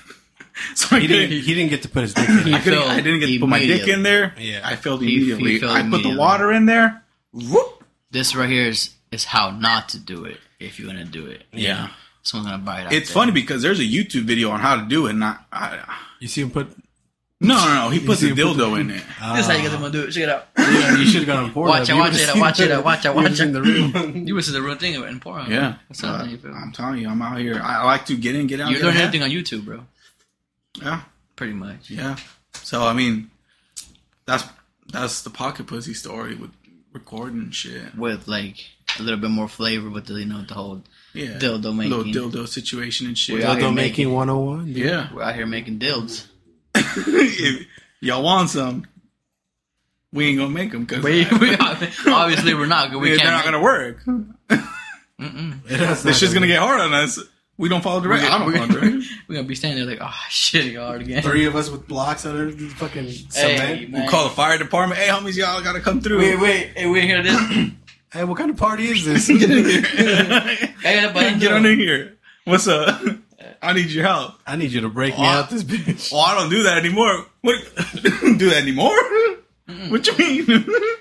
[0.74, 1.42] so He couldn't, didn't.
[1.44, 2.38] He didn't get to put his dick in.
[2.46, 4.34] He I, couldn't, I didn't get to put my dick in there.
[4.38, 4.60] Yeah.
[4.64, 5.58] I failed He- he immediately.
[5.60, 7.02] failed I put the water in there.
[7.32, 7.84] Whoop.
[8.10, 11.44] This right here is, is how not to do it if you're gonna do it.
[11.52, 11.88] Yeah.
[12.22, 12.86] Someone's gonna buy it.
[12.86, 13.14] Out It's there.
[13.14, 15.12] funny because there's a YouTube video on how to do it.
[15.14, 15.78] Not I,
[16.18, 16.68] You see him put.
[17.40, 17.88] no, no, no.
[17.90, 18.94] He puts a him put the- dildo in it.
[19.34, 20.10] This is how you get them to do it.
[20.10, 20.48] Check it out.
[20.58, 21.68] Yeah, you should have gone on porn.
[21.70, 23.52] Watch it, watch it, watch it, watch it, watch it.
[23.52, 24.10] the real.
[24.26, 25.50] You was to the real thing in porn.
[25.50, 26.52] Yeah, That's how Uh, you feel.
[26.54, 27.58] I'm telling you, I'm out here.
[27.62, 28.70] I, I like to get in, get out.
[28.70, 29.02] You're get doing out.
[29.04, 29.80] everything on YouTube, bro.
[30.74, 31.02] Yeah,
[31.36, 31.90] Pretty much.
[31.90, 32.16] yeah.
[32.54, 33.30] So I mean,
[34.26, 34.44] that's
[34.92, 36.50] that's the pocket pussy story with
[36.92, 37.94] recording shit.
[37.96, 38.56] With like
[38.98, 40.82] a little bit more flavor with the you know the whole
[41.14, 41.96] Yeah, Dildo making.
[42.12, 43.36] little dildo situation and shit.
[43.36, 44.66] We out here Dildo making- making 101.
[44.68, 46.26] yeah, we're out here making dildos.
[46.74, 47.66] if
[48.00, 48.86] y'all want some,
[50.12, 52.90] we ain't gonna make them because We, we obviously we're not.
[52.90, 53.30] 'cause We they're can't.
[53.30, 54.02] not gonna work.
[55.68, 57.18] That's This shit's gonna get hard on us.
[57.60, 58.24] We don't follow direct.
[58.24, 59.04] I don't follow direct.
[59.28, 61.22] We're gonna be standing there like, oh shit, y'all hard again.
[61.22, 63.90] Three of us with blocks under the fucking Hey, cement.
[63.90, 64.00] man.
[64.00, 64.98] We'll call the fire department.
[64.98, 66.18] Hey, homies, y'all gotta come through.
[66.18, 67.38] Wait, wait, hey, we hear this?
[68.12, 69.28] Hey, what kind of party is this?
[70.82, 72.16] Hey, but Get on in here.
[72.44, 73.00] What's up?
[73.62, 74.34] I need your help.
[74.46, 75.28] I need you to break me Oh.
[75.28, 76.10] out this bitch.
[76.12, 77.26] Oh, I don't do that anymore.
[77.42, 77.56] What?
[78.02, 78.96] do that anymore?
[79.90, 80.44] What you mean?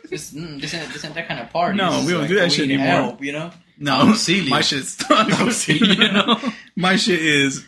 [0.10, 1.78] This, mm, this, ain't, this ain't that kind of party.
[1.78, 3.02] No, This is we don't like, do that shit need anymore.
[3.02, 3.50] Help, you know?
[3.80, 4.50] No, I'm Celia.
[4.50, 4.98] my shit's
[5.68, 6.40] you know?
[6.76, 7.66] My shit is.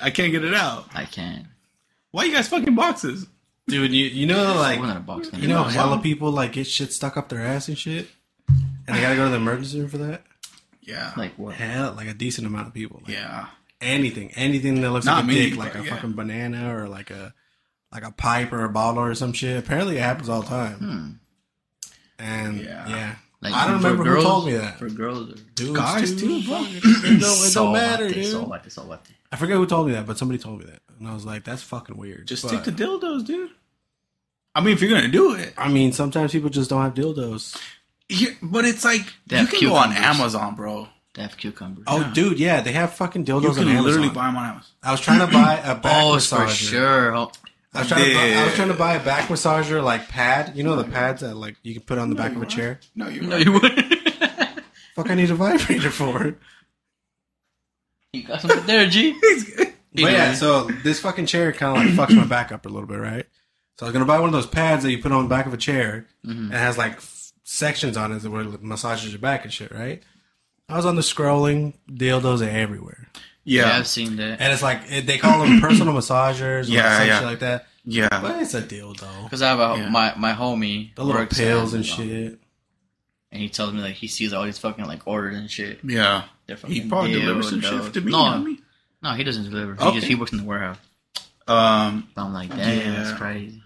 [0.00, 0.88] I can't get it out.
[0.94, 1.46] I can't.
[2.10, 3.26] Why you guys fucking boxes?
[3.66, 5.30] Dude, you, you know, like, We're not a box.
[5.32, 5.70] you know, Yeah.
[5.70, 8.08] hella people, like, get shit stuck up their ass and shit.
[8.86, 10.22] And they gotta go to the emergency room for that.
[10.82, 11.12] Yeah.
[11.16, 11.54] like what?
[11.54, 13.00] Hell, like a decent amount of people.
[13.06, 13.46] Like, yeah.
[13.80, 15.94] anything, anything that looks Not like a me, dick, like a yeah.
[15.94, 17.32] fucking banana or like a
[17.90, 19.56] like a pipe or a bottle or some shit.
[19.56, 20.74] Apparently, it happens all the time.
[20.74, 21.10] Hmm.
[22.18, 22.88] And Yeah.
[22.88, 23.14] yeah,
[23.44, 24.78] Like I don't remember girls, who told me that.
[24.78, 26.64] For girls, or Dudes Guys too, bro.
[26.64, 28.34] Fuck, It don't, it don't matter, Sóbate, dude.
[28.34, 28.98] sóbate, sóbate.
[29.30, 31.44] I forget who told me that, but somebody told me that, and I was like,
[31.44, 33.50] "That's fucking weird." Just But, stick to dildos, dude.
[34.54, 37.56] I mean, if you're gonna do it, I mean, sometimes people just don't have dildos.
[38.08, 39.92] Here- but it's like They you have can go on.
[39.92, 40.88] Amazon, bro.
[41.14, 41.84] They have cucumbers.
[41.86, 43.84] Oh, dude, yeah, they have fucking dildos You on can Amazon.
[43.84, 44.70] literally buy them on Amazon.
[44.82, 46.44] I was trying to buy a back Oh, massager.
[46.46, 47.14] for sure.
[47.16, 47.30] Oh,
[47.74, 50.56] I was, trying to buy, I was trying to buy a back massager like pad.
[50.56, 52.78] You know the pads that like you can put on the back of a chair.
[52.94, 53.94] No, you're no, you wouldn't.
[54.94, 56.38] Fuck, I need a vibrator for it.
[58.12, 59.18] you got something there, G.
[59.94, 62.88] But yeah, so this fucking chair kind of like fucks my back up a little
[62.88, 63.26] bit, right?
[63.78, 65.46] So I was gonna buy one of those pads that you put on the back
[65.46, 66.46] of a chair, mm-hmm.
[66.46, 69.52] and it has like f- sections on it that where it massages your back and
[69.52, 70.02] shit, right?
[70.68, 73.08] I was on the scrolling, dildos are everywhere,
[73.44, 74.40] Yeah, Yeah, I've seen that.
[74.40, 77.18] and it's like they call them personal massagers, or Yeah, some yeah.
[77.18, 77.66] shit like that.
[77.84, 78.08] yeah.
[78.10, 79.22] But it's a deal though.
[79.24, 79.88] Because I have a, Yeah.
[79.90, 82.38] my my homie The little works pills and Amazon, shit.
[83.32, 85.80] and he tells me like he sees all these fucking like orders and shit.
[85.84, 86.24] Yeah.
[86.46, 88.12] They're He fucking probably delivers some shit to me.
[88.12, 88.58] No, not me.
[89.02, 89.74] no, he doesn't deliver.
[89.82, 90.78] He just he works in the warehouse.
[91.46, 93.02] Um, So I'm like, damn, Yeah.
[93.02, 93.62] that's crazy.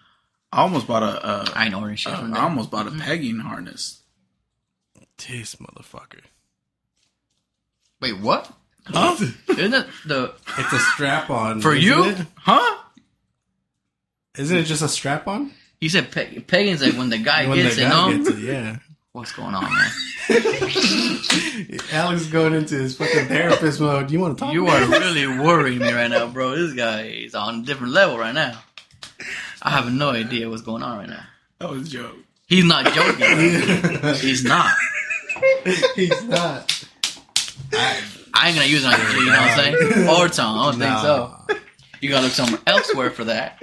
[0.52, 1.28] I almost bought a.
[1.28, 4.00] a I ain't ordering shit uh, from I almost bought a pegging harness.
[5.18, 6.22] This motherfucker.
[8.00, 8.50] Wait, what?
[8.92, 9.16] Huh?
[9.50, 12.04] Isn't it the It's a strap on For you?
[12.04, 12.18] It?
[12.36, 12.78] huh?
[14.36, 15.52] Isn't it just a strap on?
[15.80, 18.10] he said pe- pagans like when the guy When gets the it, no?
[18.16, 18.76] gets it, yeah.
[19.12, 19.90] What's going on, man?
[21.92, 24.10] Alex is going into his fucking therapist mode.
[24.10, 24.52] You want to talk?
[24.52, 24.98] You about are it?
[25.00, 26.54] really worrying me right now, bro.
[26.56, 28.58] This guy is on a different level right now.
[29.62, 31.24] I have no idea what's going on right now.
[31.58, 32.16] That was a joke.
[32.46, 34.14] He's not joking.
[34.20, 34.72] He's not.
[35.96, 36.84] He's not.
[37.72, 38.00] I
[38.46, 40.08] ain't gonna use it on you, you know what I'm saying?
[40.08, 40.58] Or tongue.
[40.58, 41.58] I don't think so.
[42.00, 43.58] You gotta look somewhere elsewhere for that.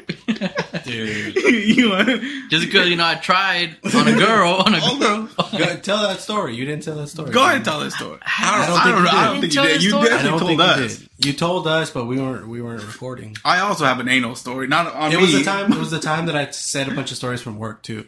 [0.84, 1.36] Dude.
[1.78, 2.08] you want?
[2.50, 5.30] Just because you know I tried on a girl, on a oh, girl.
[5.58, 6.56] Go, tell that story.
[6.56, 7.32] You didn't tell that story.
[7.32, 8.20] Go ahead and tell that story.
[8.26, 9.10] I don't don't, I think don't, you know.
[9.10, 9.32] I did.
[9.32, 9.80] don't think you Tell did.
[9.80, 10.06] the You story.
[10.06, 10.80] I definitely don't told think us.
[11.00, 11.26] you did.
[11.26, 12.48] You told us, but we weren't.
[12.50, 13.36] We weren't recording.
[13.46, 14.68] I also have an anal story.
[14.68, 15.22] Not on It me.
[15.22, 15.72] was the time.
[15.72, 18.06] It was the time that I said a bunch of stories from work too.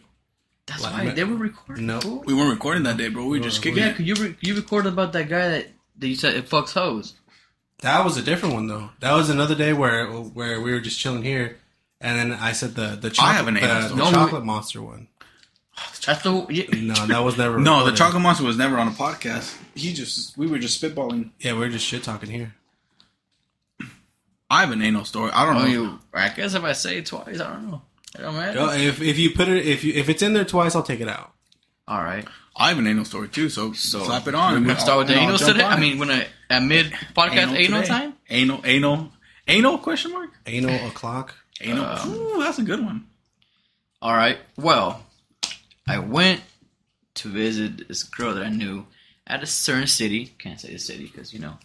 [0.65, 1.85] That's Like, why they were recording.
[1.85, 1.99] No.
[2.25, 3.25] We weren't recording that day, bro.
[3.27, 3.95] We were just kicking Yeah, it.
[3.95, 7.13] 'cause you re- you recorded about that guy that, that you said it fucks hoes.
[7.81, 8.89] That was a different one though.
[8.99, 11.57] That was another day where where we were just chilling here,
[12.01, 15.07] and then I said the the chocolate, have an the, the No, chocolate monster one.
[16.07, 17.59] That's the yeah, No, that was never.
[17.59, 19.55] No, the chocolate monster was never on a podcast.
[19.75, 21.31] He just we were just spitballing.
[21.39, 22.55] Yeah, we were just shit talking here.
[24.49, 25.31] I have an anal story.
[25.33, 25.65] I don't Oh, know.
[25.65, 27.81] you, I guess if I say it twice, I don't know.
[28.17, 28.59] It don't matter.
[28.75, 31.09] If if you put it if you if it's in there twice, I'll take it
[31.09, 31.33] out.
[31.87, 32.25] All right.
[32.59, 33.49] I have an anal story too.
[33.49, 34.53] So, So slap it on.
[34.53, 35.63] We're gonna start with the And anal jump today.
[35.63, 37.87] on I mean, when I at mid podcast anal, today.
[37.87, 38.13] time.
[38.29, 39.11] Anal, anal,
[39.47, 39.77] anal?
[39.77, 40.31] Question mark.
[40.45, 41.35] Anal o'clock.
[41.61, 41.85] Anal.
[41.85, 43.05] Um, Ooh, that's a good one.
[44.01, 44.37] All right.
[44.57, 45.03] Well,
[45.87, 46.41] I went
[47.15, 48.85] to visit this girl that I knew
[49.25, 50.25] at a certain city.
[50.39, 51.57] Can't say the city because you know.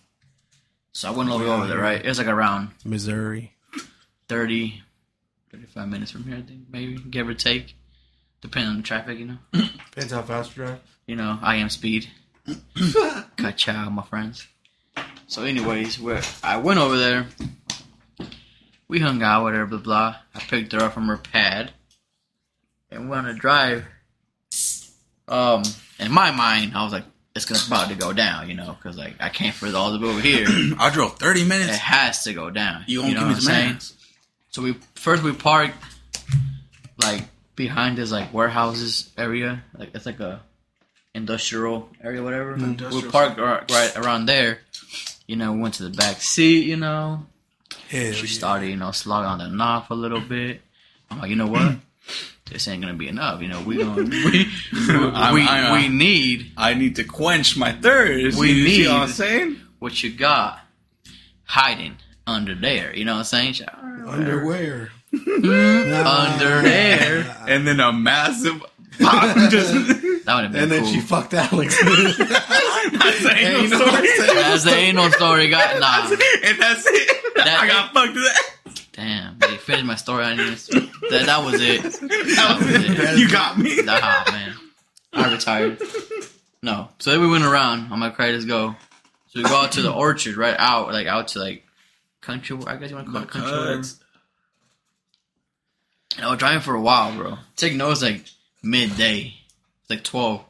[0.93, 1.79] So I went over over there.
[1.79, 2.05] Right.
[2.05, 3.55] It was like around Missouri.
[4.29, 4.83] 30,
[5.51, 6.37] 35 minutes from here.
[6.37, 7.77] I think maybe give or take,
[8.43, 9.19] depending on the traffic.
[9.19, 9.39] You know.
[9.95, 10.81] Depends how fast you drive.
[11.07, 12.09] you know, I am speed.
[13.37, 14.47] Ka-chow, my friends.
[15.27, 17.27] So, anyways, where I went over there,
[18.89, 20.17] we hung out with her, blah blah.
[20.35, 21.73] I picked her up from her pad,
[22.91, 23.85] and went on a drive.
[25.29, 25.63] Um,
[25.99, 28.99] in my mind, I was like, it's gonna about to go down, you know, because
[28.99, 30.47] like I can't further all the way over here.
[30.79, 31.71] I drove 30 minutes.
[31.73, 32.85] it has to go down.
[32.87, 33.79] You gonna know give me what I'm saying?
[34.51, 35.75] So we first we parked
[37.03, 37.23] like
[37.57, 39.63] behind this like warehouses area.
[39.77, 40.41] Like it's like a
[41.15, 42.55] industrial area, whatever.
[42.55, 44.59] we Industrial parked right, right around there.
[45.27, 46.67] You know, went to the back seat.
[46.67, 47.27] You know,
[47.89, 48.33] Hell she yeah.
[48.33, 50.61] started you know slogging on the knob a little bit.
[51.11, 51.77] I'm like, you know what?
[52.51, 53.41] This ain't gonna be enough.
[53.41, 57.73] You know, we gonna we I'm- we, I'm, we need I need to quench my
[57.73, 58.39] thirst.
[58.39, 59.57] We you see what I'm saying?
[59.79, 60.61] what you got
[61.45, 62.95] hiding under there.
[62.95, 63.55] You know what I'm saying?
[63.67, 64.91] Ah, whatever." Underwear.
[65.13, 66.07] Mm-hmm.
[66.07, 67.37] under there.
[67.49, 68.63] And then a massive
[69.01, 69.75] pop just.
[70.23, 70.93] That would have been And then cool.
[70.93, 71.77] she fucked Alex.
[71.83, 73.91] That's the anal you know story.
[73.91, 75.49] what That's the anal story.
[75.49, 76.03] Got nah.
[76.45, 77.35] and that's it.
[77.35, 78.85] That- I got fucked to that.
[78.93, 80.23] Damn, they finished my story.
[80.25, 81.83] I didn't even, that that was it.
[81.83, 83.01] That was was it.
[83.01, 83.19] it.
[83.19, 83.83] You got me.
[83.83, 83.99] Nah,
[84.31, 84.55] man.
[85.13, 85.83] I retired.
[86.63, 86.89] No.
[87.01, 87.93] So then we went around.
[87.93, 88.77] I'm like, okay, let's go.
[89.27, 91.65] So we go out to the orchard, right out, like out to like
[92.21, 92.57] country.
[92.65, 93.51] I guess you want to call it country.
[93.51, 93.77] whatever.
[93.79, 93.99] Cuts.
[96.17, 97.39] And I was driving for a while, bro.
[97.57, 98.25] Take note, notes like
[98.63, 99.35] midday.
[99.83, 100.45] It's like 12.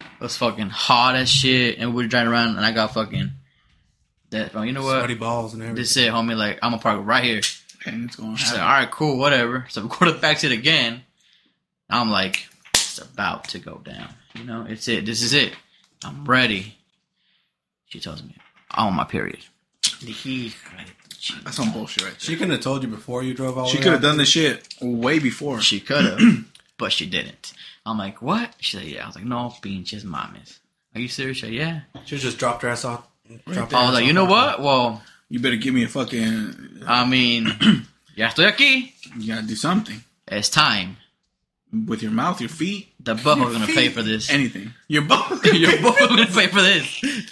[0.00, 1.78] It was fucking hot as shit.
[1.78, 3.30] And we were driving around, and I got fucking.
[4.30, 4.98] That, oh, you know what?
[4.98, 5.82] Sweaty balls and everything.
[5.82, 6.36] This it, homie.
[6.36, 7.40] Like, I'm gonna park right here.
[7.86, 8.72] And it's going to She's like, happen.
[8.72, 9.66] all right, cool, whatever.
[9.70, 11.02] So we go to the back seat again.
[11.88, 14.10] I'm like, it's about to go down.
[14.34, 15.06] You know, it's it.
[15.06, 15.52] This is it.
[16.04, 16.76] I'm ready.
[17.86, 18.36] She tells me,
[18.70, 19.40] I'm on my period.
[21.44, 22.20] That's some bullshit right there.
[22.20, 24.66] She couldn't have told you before you drove all She could have done this shit
[24.80, 25.60] way before.
[25.60, 26.20] She could have,
[26.78, 27.52] but she didn't.
[27.86, 28.54] I'm like, what?
[28.60, 29.04] She's like, yeah.
[29.04, 30.58] I was like, no, pinches mames.
[30.94, 31.38] Are you serious?
[31.38, 31.80] She's like, yeah.
[32.04, 33.06] She just dropped her ass off.
[33.46, 34.58] dropped I was like, you know off.
[34.58, 34.62] what?
[34.62, 36.80] Well, You better give me a fucking.
[36.82, 37.46] Uh, I mean,
[38.16, 38.92] ya estoy aquí.
[39.18, 40.96] You gotta do something It's time.
[41.86, 44.30] with your mouth, your feet, The butthole gonna pay for this.
[44.30, 44.72] anything.
[44.88, 45.44] Your butt.
[45.52, 46.86] Your boy gonna pay for this,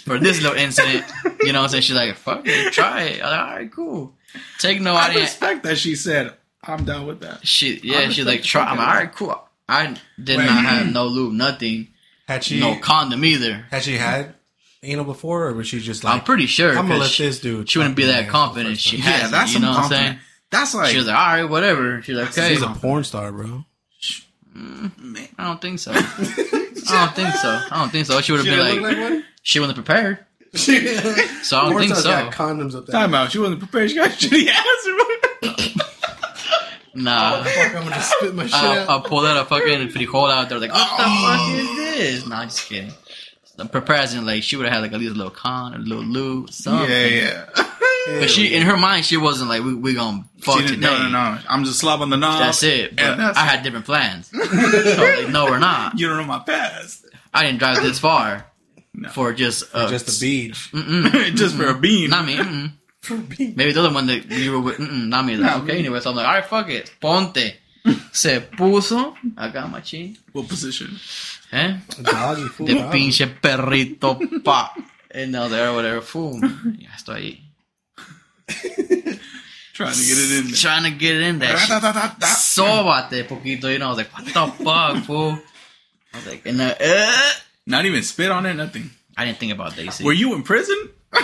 [0.05, 1.05] for this little incident.
[1.41, 1.83] You know what I'm saying?
[1.83, 3.21] She's like, fuck it, try it.
[3.21, 4.13] Like, all right, cool.
[4.59, 8.09] Take no, I I respect that she said, "I'm down with that." She, I yeah,
[8.09, 8.63] she's like, the try.
[8.63, 9.43] fuck I'm out like, all of right, cool.
[9.69, 10.45] I did Wait.
[10.45, 11.87] not have no lube, nothing,
[12.27, 13.65] Had she no condom either.
[13.71, 14.35] had she had
[14.83, 16.13] anal before, or was she just like?
[16.15, 16.69] I'm pretty sure.
[16.69, 17.69] I'm gonna 'cause let she, this dude.
[17.69, 18.77] she wouldn't be that confident.
[18.77, 19.11] She time.
[19.11, 20.05] has, yeah, that's you some know what I'm confidence.
[20.07, 20.19] saying?
[20.49, 22.01] That's like She was like, all right, whatever.
[22.01, 22.49] She's like, okay.
[22.53, 23.65] She's a porn star, bro.
[24.55, 25.91] Mm, man, I don't think so.
[25.95, 25.97] I
[27.05, 27.61] don't think so.
[27.71, 28.21] I don't think so.
[28.21, 29.25] She would have been like, one.
[29.41, 30.19] she wasn't prepared.
[30.53, 32.09] So I don't Porn think stars so.
[32.09, 32.93] got condoms up there.
[32.93, 33.31] time out.
[33.31, 33.89] She wasn't prepared.
[33.89, 34.87] She got shitty ass.
[36.97, 37.43] Nah.
[37.43, 38.89] Fuck, I'm gonna spit my shit I'll, out.
[38.89, 41.37] I'll pull out a fucking frijol out there, like, what the oh.
[41.37, 42.27] fuck is this?
[42.27, 42.91] Nah, just kidding.
[43.59, 46.03] I'm preparing, like, she would have had, like, at least a little con, a little
[46.03, 46.89] lube, something.
[46.89, 48.19] yeah, yeah.
[48.19, 50.77] But she, in her mind, she wasn't like, we, we gonna fuck today.
[50.77, 51.39] no, no, no.
[51.47, 52.39] I'm just slobbing the knob.
[52.39, 52.95] That's it.
[52.95, 54.27] But that's I had different plans.
[54.31, 55.99] so, like, no, we're not.
[55.99, 57.05] You don't know my past.
[57.33, 58.45] I didn't drive this far
[58.99, 59.09] No.
[59.09, 60.53] for just, uh, just a bead.
[60.73, 62.09] Mm-mm, just for a bean.
[62.09, 62.35] not me.
[62.35, 62.71] Mm-mm.
[63.01, 63.55] For a bead.
[63.55, 65.37] Maybe the other one that you were with, mm-mm, not me.
[65.37, 65.79] Like, Not okay, me.
[65.79, 67.55] anyway, so I'm like, all right, fuck it, ponte.
[68.11, 70.97] Se puso, I got my chin, What position?
[71.53, 71.77] eh?
[72.01, 72.65] Doggy fool.
[72.67, 72.97] De doggy.
[72.97, 74.73] pinche perrito, pa.
[75.11, 76.41] And now there, whatever, fool.
[76.79, 77.41] Ya estoy ahí.
[79.73, 80.55] Trying to get it in there.
[80.55, 81.55] Trying to get it in there.
[81.55, 83.85] Sóbate poquito, you know.
[83.85, 85.39] I was like, what the fuck, fool?
[86.13, 87.31] I was like, and uh, uh,
[87.67, 88.55] Not even spit on it.
[88.55, 88.89] Nothing.
[89.15, 90.03] I didn't think about that, you see.
[90.03, 90.89] Were you in prison?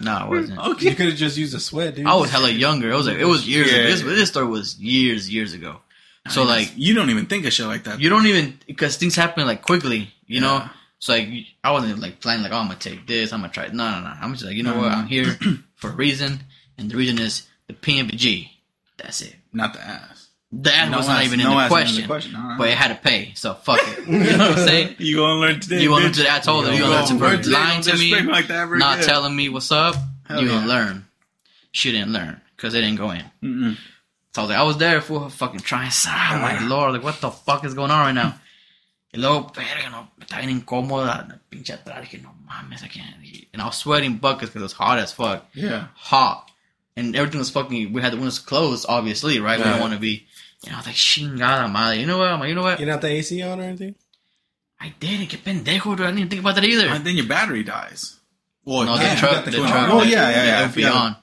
[0.00, 0.60] No, I wasn't.
[0.60, 0.90] Okay.
[0.90, 2.06] You could have just used a sweat, dude.
[2.06, 2.88] I was hella younger.
[2.88, 3.78] It was like, it was years Yeah.
[3.78, 3.86] ago.
[3.90, 5.80] This, this story was years, years ago.
[6.28, 7.98] So like you don't even think of shit like that.
[8.00, 10.62] you don't even because things happen like quickly, you know.
[11.00, 11.28] So like
[11.64, 13.64] I wasn't like planning like oh I'm gonna take this, I'm gonna try.
[13.64, 13.74] It.
[13.74, 14.12] No, no, no.
[14.20, 14.94] I'm just like you know No, what, no.
[14.98, 15.36] I'm here
[15.74, 16.40] for a reason,
[16.76, 18.50] and the reason is the PMG.
[18.98, 19.34] That's it.
[19.52, 20.17] not the ass.
[20.50, 22.50] The ass No was not ass- even in the ass in question, the question, alright.
[22.52, 22.58] Uh-huh.
[22.58, 23.32] but it had to pay.
[23.34, 24.06] So fuck it.
[24.06, 24.94] You know what I'm saying?
[24.98, 25.82] You gonna learn today?
[25.82, 26.28] You gonna learn today.
[26.30, 27.52] I told her, you gonna learn gonna learn today.
[27.54, 29.08] Lying to me, like that not again.
[29.08, 29.94] telling me what's up.
[30.26, 30.54] Hell you yeah.
[30.54, 31.04] gonna learn.
[31.72, 33.24] She didn't learn because it didn't go in.
[33.42, 33.76] Mm-mm.
[34.34, 35.90] So I was like, I was there for fucking trying.
[36.06, 38.40] Oh my lord, like what the fuck is going on right now?
[39.12, 43.16] Y luego, verga, no, me está bien incómoda, pinche atrás, dije, no mames, I can't.
[43.52, 45.46] And I was sweating buckets because it was hot as fuck.
[45.54, 45.86] Yeah.
[45.94, 46.50] Hot.
[46.94, 49.58] And everything was fucking, we had the windows closed, obviously, right?
[49.58, 50.26] We don't want to be,
[50.66, 51.98] and I was like, chingada madre.
[52.00, 52.28] You know what?
[52.28, 52.80] I'm like, you know what?
[52.80, 53.94] You not the AC on or anything?
[54.80, 56.00] I did it, que pendejo, dude.
[56.00, 56.86] I didn't even think about that either.
[56.88, 58.16] And then your battery dies.
[58.64, 59.88] Well, No, yeah, the truck, got the twin- truck.
[59.90, 60.62] Oh yeah, yeah, yeah.
[60.62, 60.92] It would be yeah.
[60.92, 61.16] on.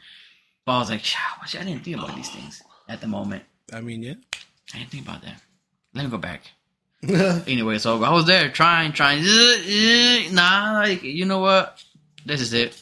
[0.66, 1.20] But I was like, shit,
[1.62, 3.44] I didn't think about these things at the moment.
[3.72, 4.16] I mean, yeah.
[4.74, 5.42] I didn't think about that.
[5.94, 6.42] Let me go back.
[7.48, 9.24] Anyway, so I was there trying, trying.
[10.34, 11.82] Nah, like you know what?
[12.26, 12.82] This is it.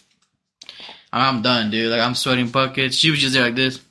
[1.11, 1.91] I'm done, dude.
[1.91, 2.95] Like I'm sweating buckets.
[2.95, 3.81] She was just there like this,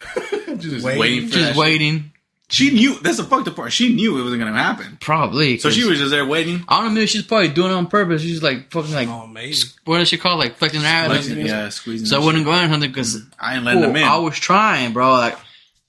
[0.70, 1.00] Just Waiting.
[1.00, 2.12] waiting, for just that waiting.
[2.48, 2.98] She knew.
[3.00, 3.72] That's the fucked up part.
[3.72, 4.98] She knew it wasn't gonna happen.
[5.00, 5.58] Probably.
[5.58, 6.62] So she was just there waiting.
[6.68, 6.94] I don't know.
[6.94, 8.22] Maybe she's probably doing it on purpose.
[8.22, 9.56] She's like fucking like oh, maybe.
[9.84, 10.44] what does she call it?
[10.44, 11.28] like flexing her ass?
[11.28, 12.06] Yeah, squeezing.
[12.06, 12.52] So I that wouldn't shit.
[12.52, 13.30] go in something because mm-hmm.
[13.40, 14.04] I ain't letting them in.
[14.04, 15.10] I was trying, bro.
[15.12, 15.38] Like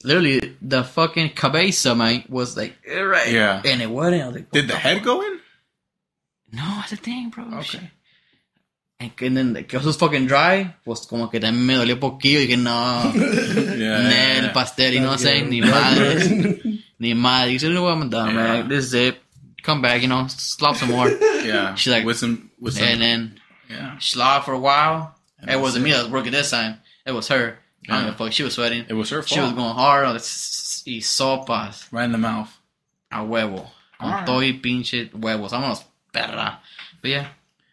[0.03, 3.31] literally, the fucking cabeza, man, was like right.
[3.31, 3.61] Yeah.
[3.65, 4.23] and it wasn't.
[4.23, 5.39] I was like, Did what the head go in?
[6.53, 7.43] No, that's the thing, bro.
[7.45, 7.61] Okay.
[7.63, 7.81] Shit.
[8.99, 12.57] And, like, que eso fucking dry, pues como que también me dolió poquillo y que
[12.57, 14.01] no, Yeah.
[14.03, 15.49] Nel, pastel, you know what I'm saying?
[15.49, 16.59] Ni madre,
[16.99, 17.51] ni madre.
[17.51, 18.35] You said, what, I'm done, Yeah.
[18.35, 18.69] man.
[18.69, 19.17] This is it.
[19.63, 21.09] Come back, you know, slop some more.
[21.45, 21.75] Yeah.
[21.75, 22.85] She's like- with some, with some.
[22.87, 23.39] and then
[23.69, 23.97] yeah.
[23.99, 25.13] slop for a while.
[25.39, 26.79] And It wasn't me that was working this time.
[27.05, 27.59] It was her.
[27.87, 28.31] I don't give a fuck.
[28.33, 28.85] She was sweating.
[28.89, 29.27] It was her fault.
[29.27, 30.07] She was going hard.
[30.15, 32.49] "S- y sopas right in the mouth.
[33.11, 33.69] a huevo.
[33.99, 34.25] Con Alright.
[34.25, 35.51] todo y pinche huevos.
[35.51, 36.59] Vámonos, perra.
[37.01, 37.27] But yeah,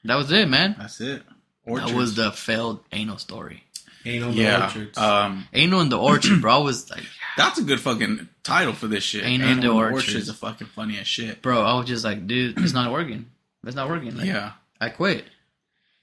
[0.04, 0.74] that was it, man.
[0.78, 1.22] That's it.
[1.64, 1.90] Orchards.
[1.92, 3.64] That was the failed anal story.
[4.04, 4.64] Ain't on the yeah.
[4.64, 4.98] orchards.
[4.98, 6.54] Um, Anal in the orchard, bro.
[6.54, 7.04] I was like,
[7.36, 9.22] that's a good fucking title for this shit.
[9.24, 10.16] Ain't Ain't in the no orchard.
[10.16, 11.40] is a fucking funny as shit.
[11.40, 13.26] bro, I was just like, dude, it's not working.
[13.64, 14.16] It's not working.
[14.16, 14.52] Like, Yeah.
[14.80, 15.24] I quit.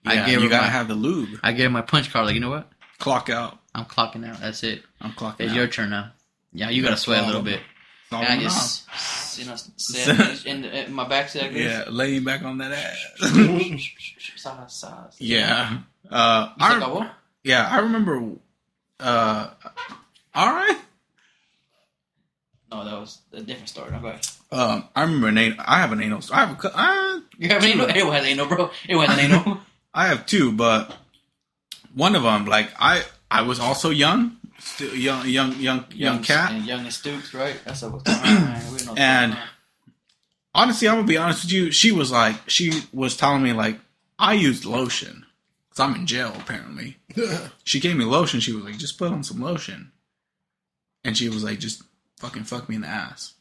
[0.06, 1.40] I gave you gotta my- have the lube.
[1.44, 2.26] I gave my punch card.
[2.28, 2.72] Like, you know what?
[3.00, 3.60] Clock out.
[3.76, 4.40] I'm clocking out.
[4.40, 4.84] That's it.
[5.02, 5.42] I'm clocking out.
[5.42, 5.58] It's out.
[5.58, 6.12] your turn now.
[6.54, 7.60] Yeah, you gotta sweat a little bit.
[8.12, 8.88] And I going just,
[9.40, 12.98] you know, sit in, in my back like Yeah, laying back on that ass.
[14.36, 15.80] Sa- sa- yeah.
[16.10, 17.10] Uh, ¿Se I, acabó?
[17.44, 18.22] yeah, I remember.
[19.00, 19.50] Uh,
[20.36, 20.78] all right.
[22.72, 23.90] No, that was a different story.
[23.90, 24.28] Ahead.
[24.52, 25.58] Um, I remember an anal.
[25.66, 26.22] I have an anal.
[26.32, 26.78] I have a.
[26.78, 27.88] Uh, You have an anal?
[27.90, 28.70] It was anal, bro.
[28.88, 29.58] It was an anal.
[29.94, 30.96] I have two, but
[31.96, 36.52] one of them, like I, I was also young, still young, young, young, young cat.
[36.52, 37.60] And young and Stooks, right?
[37.66, 38.24] That's what's going on.
[38.44, 38.56] man.
[38.74, 39.38] We know what's And-
[40.56, 41.72] Honestly, I'm gonna be honest with you.
[41.72, 43.80] She was like, she was telling me like,
[44.18, 45.26] I used lotion
[45.70, 46.98] because I'm in jail apparently.
[47.64, 48.40] she gave me lotion.
[48.40, 49.92] She was like, just put on some lotion,
[51.04, 51.84] and she was like, just
[52.18, 53.36] fucking fuck me in the ass,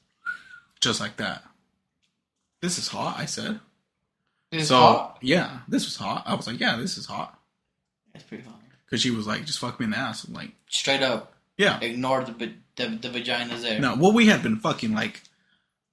[0.81, 1.43] just like that.
[2.61, 3.59] This is hot, I said.
[4.53, 5.19] It's so hot.
[5.23, 6.25] yeah, this was hot.
[6.27, 7.39] I was like, yeah, this is hot
[8.15, 8.61] It's pretty hot.
[8.89, 10.25] Because she was like, just fuck me in the ass.
[10.25, 11.79] I'm like, Straight up, yeah.
[11.81, 13.81] ignore the va- the, the vagina's there.
[13.81, 15.23] No, well, we had been fucking like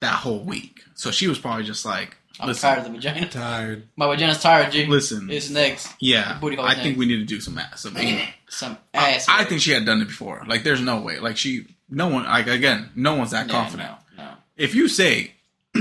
[0.01, 3.27] that whole week, so she was probably just like, I'm listen, tired of the vagina.
[3.29, 3.87] Tired.
[3.95, 4.85] My vagina's tired, G.
[4.85, 5.93] listen, It's next.
[5.99, 6.81] yeah, booty I next.
[6.81, 8.25] think we need to do some ass, some anal.
[8.49, 9.27] Some I, ass.
[9.29, 9.49] I work.
[9.49, 10.43] think she had done it before.
[10.47, 11.19] Like, there's no way.
[11.19, 13.89] Like, she, no one, like, again, no one's that Yeah, confident.
[14.17, 15.31] No, If you say.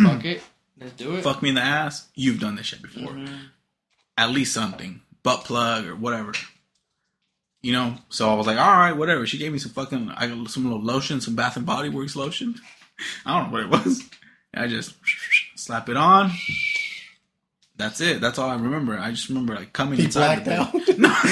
[0.01, 0.43] Fuck it.
[0.81, 1.23] Let's do it.
[1.23, 3.13] fuck me in the ass, you've done this shit before.
[3.13, 3.41] Mhm.
[4.17, 5.03] At least something.
[5.23, 6.33] Butt plug or whatever.
[7.65, 7.95] You know?
[8.11, 9.27] So I was like, all right, whatever.
[9.27, 12.15] She gave me some fucking, I got some little lotion, some Bath and Body Works
[12.15, 12.57] lotion.
[13.27, 14.03] I don't know what it was.
[14.55, 14.95] I just
[15.57, 16.31] slap it on.
[17.77, 18.21] That's it.
[18.21, 18.99] That's all I remember.
[18.99, 20.45] I just remember like coming He inside.
[20.45, 21.05] blacked the bed.
[21.07, 21.25] out.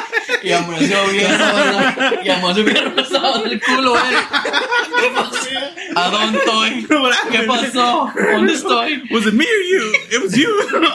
[0.42, 2.20] Y amaneció bien sola.
[2.24, 4.00] Y amaneció bien rosado del culo, eh.
[5.00, 5.48] ¿Qué pasó?
[5.96, 6.86] ¿A dónde estoy?
[7.00, 7.32] What happened?
[7.32, 8.12] ¿Qué pasó?
[8.14, 9.02] ¿Dónde estoy?
[9.10, 9.94] Was it me or you?
[10.12, 10.48] It was you.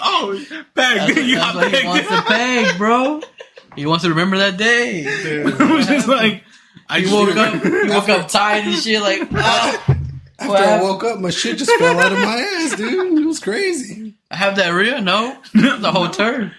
[0.04, 0.40] oh,
[0.74, 3.22] Peg, That's, you that's got what he wants to peg, bro.
[3.76, 5.06] He wants to remember that day.
[5.60, 6.44] I was just like,
[6.90, 9.98] I He just woke up, he woke up tired and shit, like, ah.
[10.40, 13.20] After I woke up, my shit just fell out of my ass, dude.
[13.20, 14.16] It was crazy.
[14.32, 15.00] I have that real?
[15.02, 15.38] No.
[15.54, 16.52] The whole turn.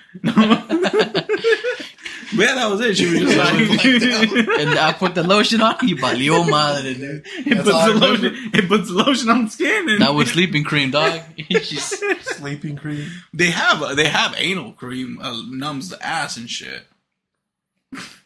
[2.35, 2.97] Yeah, that was it.
[2.97, 5.77] She was just like, And I put the lotion on.
[5.83, 7.23] Y valió madre, dude.
[7.47, 8.51] it puts the lotion.
[8.55, 11.21] It puts the lotion on the skin, and That was sleeping cream, dog.
[11.61, 13.11] She's, Sleeping cream.
[13.35, 16.85] they have they have anal cream uh, numbs the ass and shit.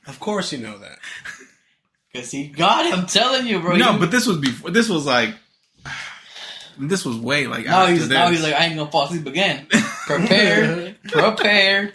[0.07, 0.99] Of course you know that.
[2.15, 3.01] Cause he got him.
[3.01, 3.77] I'm telling you, bro.
[3.77, 4.71] no, You- but this was before.
[4.71, 5.35] This was like.
[6.79, 8.11] This was way like now after he's this.
[8.11, 9.67] now he's like, I ain't gonna fall asleep again.
[10.07, 11.95] Prepared, prepared.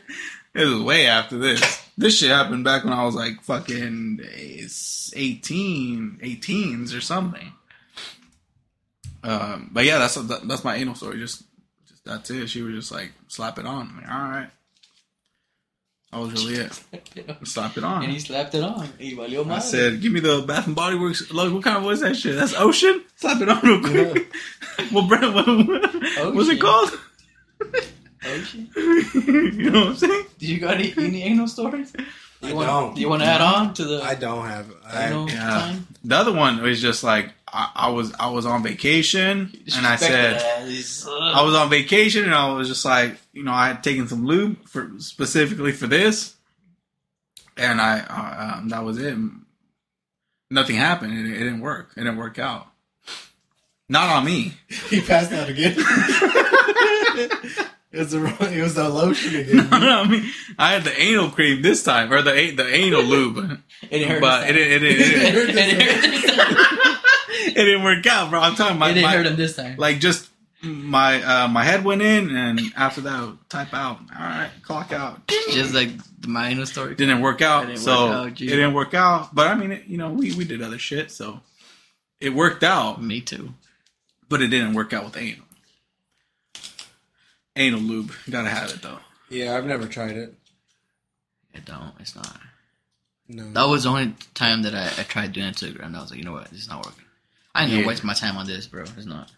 [0.55, 1.87] It was way after this.
[1.99, 7.53] This shit happened back when I was like fucking 18, 18s or something.
[9.23, 11.19] Um, but yeah, that's that, that's my anal story.
[11.19, 11.43] Just,
[11.87, 12.47] just that's it.
[12.49, 13.87] She was just like slap it on.
[13.87, 14.49] I'm like, all right.
[16.11, 16.79] That was really it.
[17.47, 18.03] Slap it on.
[18.03, 18.89] and he slapped it on.
[18.99, 19.61] Y valió I madre.
[19.61, 21.31] said, "Give me the Bath and Body Works.
[21.31, 22.35] Look, what kind of voice that shit?
[22.35, 23.01] That's Ocean.
[23.15, 24.33] Slap it on real quick.
[24.91, 25.33] what brand?
[25.33, 26.51] What, what's Ocean.
[26.51, 26.91] it called?
[28.23, 28.75] Oh, shit.
[29.55, 30.25] you know what I'm saying?
[30.37, 31.91] Do you got any, any anal stories?
[31.91, 32.03] Do
[32.43, 32.95] I you want, don't.
[32.95, 34.67] Do you want to add on to the I don't have.
[34.85, 35.39] I, anal Yeah.
[35.49, 35.87] time?
[36.03, 39.95] The other one was just like I, I was I was on vacation and I
[39.95, 40.41] said.
[40.41, 44.07] Uh, I was on vacation and I was just like you know I had taken
[44.07, 46.35] some lube for specifically for this,
[47.57, 49.17] and I uh, um, that was it.
[50.49, 51.13] Nothing happened.
[51.17, 51.91] It, it didn't work.
[51.95, 52.67] It didn't work out.
[53.89, 54.53] Not on me.
[54.89, 55.73] he passed out again.
[55.77, 57.67] it
[57.99, 59.55] was the wrong- it was the lotion again.
[59.69, 60.29] Not on me.
[60.57, 64.21] I had the anal cream this time, or the the anal lube, It didn't hurt.
[64.21, 66.55] but it this didn't, it, it, it didn't hurt this time.
[67.47, 68.39] it didn't work out, bro.
[68.39, 69.75] I'm telling you, my, It didn't my- hurt him this time.
[69.77, 70.29] like just
[70.63, 73.97] my uh, my head went in, and after that, type out.
[74.15, 75.21] All right, clock out.
[75.51, 75.89] Just like
[76.19, 76.95] the my anal story.
[76.95, 79.33] Didn't work out, It didn't so work out, it didn't work out.
[79.33, 81.39] But I mean, it, you know, we we did other shit, so
[82.19, 83.01] it worked out.
[83.01, 83.53] Me too.
[84.29, 85.45] But it didn't work out with anal.
[87.55, 88.99] Anal lube, gotta have it though.
[89.29, 90.33] Yeah, I've never tried it.
[91.53, 91.91] It don't.
[91.99, 92.39] It's not.
[93.27, 93.51] No.
[93.51, 95.95] That was the only time that I, I tried doing it to the ground.
[95.97, 96.49] I was like, you know what?
[96.49, 97.03] This is not working.
[97.55, 97.87] I ain't gonna Yeah.
[97.87, 98.83] waste my time on this, bro.
[98.83, 99.31] It's not.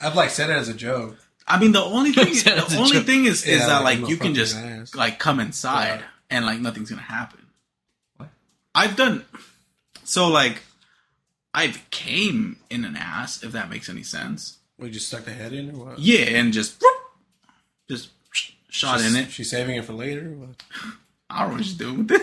[0.00, 1.16] I've like said it as a joke.
[1.48, 3.06] I mean, the only thing, the only joke.
[3.06, 4.94] thing is, is Yeah, that like, like you can just ass.
[4.94, 6.06] like come inside Yeah.
[6.30, 7.46] and like nothing's gonna happen.
[8.16, 8.28] What?
[8.74, 9.24] I've done
[10.04, 10.62] so like
[11.54, 14.58] I've came in an ass if that makes any sense.
[14.78, 15.98] We just stuck the head in or what?
[15.98, 16.92] Yeah, and just whoop,
[17.88, 18.10] just
[18.68, 19.30] shot She's- in it.
[19.30, 20.26] She's saving it for later.
[20.26, 20.62] or What?
[21.30, 22.22] I don't know what she's doing with it.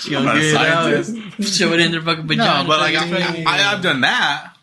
[0.00, 1.04] She I'm gonna not a get it out.
[1.04, 1.56] scientist.
[1.58, 2.62] Shove it in their fucking vagina.
[2.62, 4.54] No, but like I, Fucking- I, I've done that.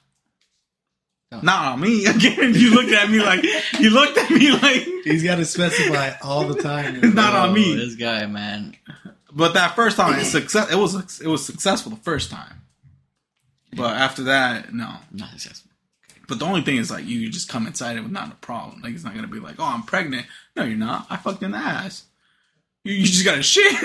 [1.32, 1.40] Oh.
[1.44, 2.06] Not on me.
[2.08, 3.44] Again, you looked at me like
[3.80, 6.96] you looked at me like He's got to specify all the time.
[7.04, 7.76] It's Not on Oh, me.
[7.76, 8.76] This guy, man.
[9.32, 10.72] But that first time, it success.
[10.72, 12.62] It was it was successful the first time.
[13.76, 14.96] But after that, no.
[15.12, 15.70] Not successful.
[16.28, 18.82] But the only thing is like you just come inside it with not a problem.
[18.82, 20.26] Like it's not gonna be like, oh, I'm pregnant.
[20.56, 21.08] No, you're not.
[21.10, 22.06] I fucked in the ass.
[22.84, 23.76] You, you just got to shit.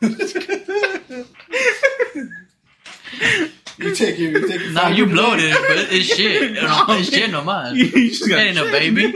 [3.78, 4.70] You take your, you take your.
[4.72, 6.52] Nah, you bloated it, but it's shit.
[6.62, 7.74] No, it's shit no más.
[7.76, 9.12] you just got That ain't no baby.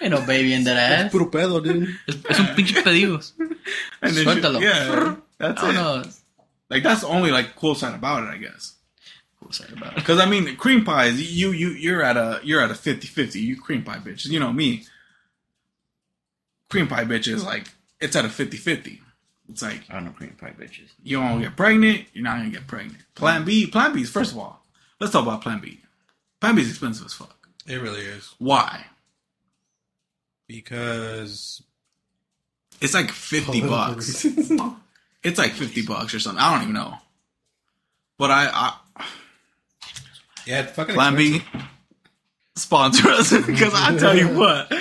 [0.00, 1.10] Ain't no baby in that ass.
[1.12, 1.88] Puro pedo, dude.
[2.08, 3.32] Es, es un pinche pedidos.
[4.00, 4.60] And then Suéltalo.
[4.60, 5.72] you- yeah, that's it.
[5.74, 6.02] know.
[6.70, 8.74] Like that's the only like cool side about it, I guess.
[9.40, 9.96] Cool side about it.
[9.96, 13.36] Because I mean, cream pies, you you you're at a you're at a 50-50.
[13.36, 14.28] You cream pie bitches.
[14.30, 14.84] You know me.
[16.68, 17.68] Cream pie bitches like
[18.00, 18.98] it's at a 50-50.
[19.52, 20.88] It's like I don't know cream pie bitches.
[21.04, 22.98] you don't get pregnant, you're not gonna get pregnant.
[23.14, 24.64] Plan B, Plan B is first of all.
[24.98, 25.80] Let's talk about Plan B.
[26.40, 27.36] Plan B is expensive as fuck.
[27.66, 28.86] It really is Why?
[30.48, 31.62] because
[32.80, 34.26] It's like fifty bucks.
[35.22, 36.42] It's like fifty bucks or something.
[36.42, 36.94] I don't even know.
[38.18, 38.48] But I,
[38.96, 39.04] I
[40.46, 41.42] yeah, it's fucking Plan B
[42.56, 44.72] sponsor us because I tell you what.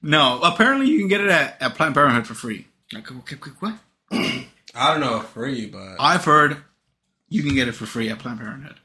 [0.00, 2.66] No, apparently you can get it at, at Planned Parenthood for free.
[2.92, 3.74] Like, okay, quick, what?
[4.12, 6.58] I don't know if free, but I've heard
[7.28, 8.76] you can get it for free at Planned Parenthood.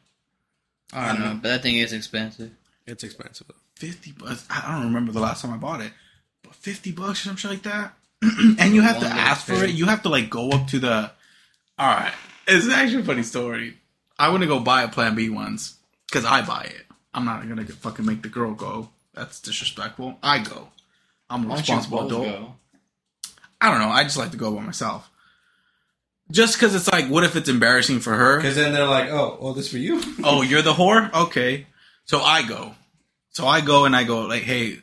[0.93, 2.51] I don't know, but that thing is expensive.
[2.85, 3.47] it's expensive.
[3.75, 4.45] Fifty bucks.
[4.49, 5.91] I don't remember the last time I bought it,
[6.43, 7.93] but fifty bucks or some shit like that.
[8.59, 9.71] and you have to ask for it.
[9.71, 11.11] You have to like go up to the.
[11.79, 12.13] All right,
[12.47, 13.77] it's actually a funny story.
[14.17, 16.85] I want to go buy a Plan B once because I buy it.
[17.13, 18.89] I'm not gonna fucking make the girl go.
[19.13, 20.17] That's disrespectful.
[20.23, 20.69] I go.
[21.29, 22.25] I'm a Why don't you responsible both adult.
[22.25, 22.55] go?
[23.59, 23.89] I don't know.
[23.89, 25.09] I just like to go by myself.
[26.29, 28.37] Just because it's like, what if it's embarrassing for her?
[28.37, 31.13] Because then they're like, "Oh, oh, this for you." oh, you're the whore?
[31.13, 31.67] Okay.
[32.05, 32.75] So I go.
[33.29, 34.79] So I go and I go, like, hey,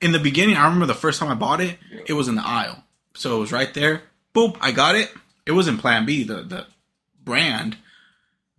[0.00, 1.76] in the beginning, I remember the first time I bought it,
[2.06, 2.84] it was in the aisle.
[3.14, 4.02] So it was right there.
[4.34, 5.10] Boop, I got it.
[5.46, 6.66] It was in Plan B, the, the
[7.24, 7.76] brand,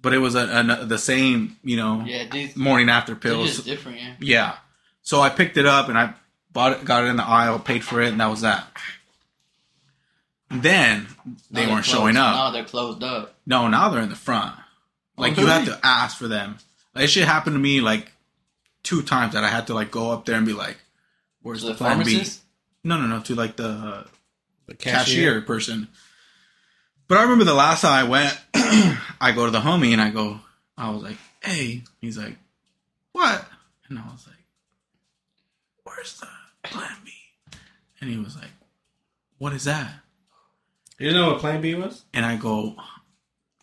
[0.01, 0.39] but it was a,
[0.81, 3.55] a, the same, you know, Yeah, these morning after they're pills.
[3.55, 4.15] just different, yeah.
[4.19, 4.55] Yeah.
[5.03, 6.13] So I picked it up and I
[6.51, 8.67] bought it, got it in the aisle, paid for it, and that was that.
[10.49, 11.07] Then
[11.51, 12.35] they they're weren't showing up.
[12.35, 13.35] Now they're closed up.
[13.45, 14.55] No, now they're in the front.
[15.17, 16.57] Like Oh, you have to ask for them.
[16.95, 18.11] Like, it should happen to me like
[18.83, 20.77] two times that I had to like go up there and be like,
[21.41, 22.23] "Where's So the, the plan B?"
[22.83, 24.05] No, no, no, to like the
[24.67, 25.89] The cashier, person.
[27.07, 28.39] But I remember the last time I went,
[29.21, 30.39] I go to the homie and I go,
[30.77, 31.83] I was like, hey.
[32.01, 32.35] He's like,
[33.13, 33.45] what?
[33.87, 34.35] And I was like,
[35.83, 36.27] where's the
[36.63, 37.11] plan B?
[38.01, 38.51] And he was like,
[39.37, 39.89] what is that?
[40.99, 42.03] You know what Plan B was?
[42.13, 42.75] And I go,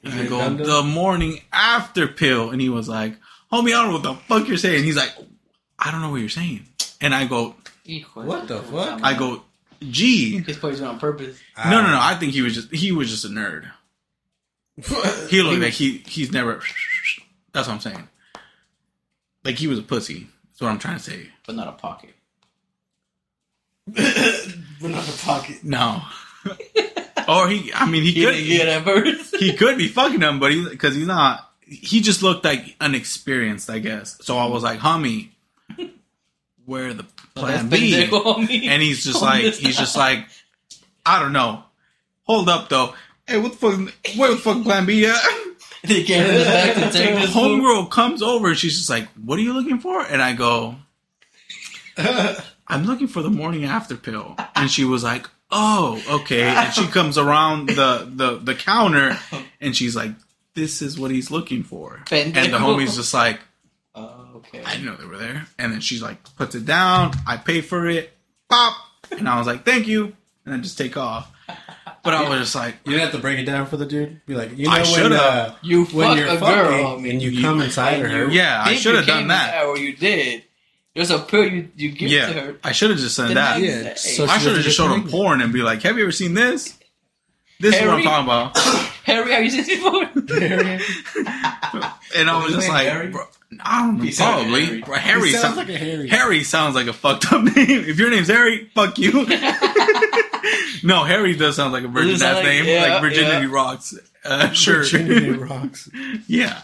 [0.05, 0.66] and I go, done done?
[0.66, 2.51] the morning after pill.
[2.51, 3.16] And he was like,
[3.53, 4.85] homie, I don't know what the fuck you're saying.
[4.85, 5.12] He's like,
[5.78, 6.66] I don't know what you're saying.
[7.01, 7.57] And I go,
[8.14, 9.01] What the fuck?
[9.03, 9.43] I go,
[9.80, 10.41] gee.
[10.41, 11.39] He's probably doing on purpose.
[11.59, 11.99] No, no, no.
[12.01, 13.70] I think he was just he was just a nerd.
[15.28, 16.62] He looked like he he's never.
[17.53, 18.09] That's what I'm saying.
[19.45, 20.28] Like he was a pussy.
[20.47, 21.28] That's what I'm trying to say.
[21.47, 22.14] But not a pocket.
[24.80, 25.64] But not a pocket.
[25.64, 26.03] No.
[27.28, 27.72] or oh, he.
[27.72, 28.46] I mean, he You could.
[28.46, 29.36] get that first.
[29.36, 31.50] He could be fucking him, but he because he's not.
[31.66, 34.18] He just looked like unexperienced, I guess.
[34.22, 35.30] So I was like, homie,
[36.66, 38.04] where the plan B?
[38.68, 40.26] And he's just like, he's just like,
[41.06, 41.64] I don't know.
[42.24, 42.94] Hold up though.
[43.26, 44.16] Hey, what the fuck?
[44.16, 45.16] Where the fuck plan B at?
[45.84, 49.38] They gave it back to take this homegirl comes over and she's just like, "What
[49.38, 50.76] are you looking for?" And I go,
[52.66, 56.86] "I'm looking for the morning after pill." And she was like, "Oh, okay." And she
[56.98, 59.16] comes around the the the counter
[59.61, 60.11] and she's like,
[60.55, 63.40] "This is what he's looking for." And the homie's just like,
[63.94, 64.62] Oh, okay.
[64.64, 67.12] "I didn't know they were there." And then she's like, puts it down.
[67.26, 68.12] I pay for it.
[68.48, 68.74] Pop.
[69.12, 71.30] And I was like, "Thank you." And I just take off.
[72.02, 74.20] But I was just like, You didn't have to break it down for the dude.
[74.26, 75.12] Be like, you know I when should've.
[75.18, 78.00] uh, You when fuck you're a fucking girl, I mean, and you you- come inside
[78.05, 78.28] of her.
[78.30, 79.64] Yeah, I should have done that.
[79.64, 80.42] Or you did.
[80.95, 82.57] There's a pill you you give to "Yeah, her.
[82.62, 85.40] I should have just said that." Yeah, so I should have just showed him porn
[85.40, 86.78] and be like, "Have you ever seen this?
[87.61, 88.59] This is what I'm talking about."
[89.05, 90.09] Harry, have you seen this before?
[92.16, 93.09] And I was just like, Harry?
[93.09, 93.22] bro,
[93.61, 94.64] I don't know, probably.
[94.66, 94.80] Harry.
[94.82, 96.09] Bro, Harry, sounds sounds like a Harry.
[96.09, 97.57] Harry sounds like a fucked up name.
[97.57, 99.11] If your name's Harry, fuck you.
[100.84, 103.53] no, Harry does sound like a virgin ass like- name, yeah, like Virginity yeah.
[103.53, 103.99] Rocks.
[104.24, 105.90] Uh, sure, Virginity rocks.
[106.28, 106.62] yeah.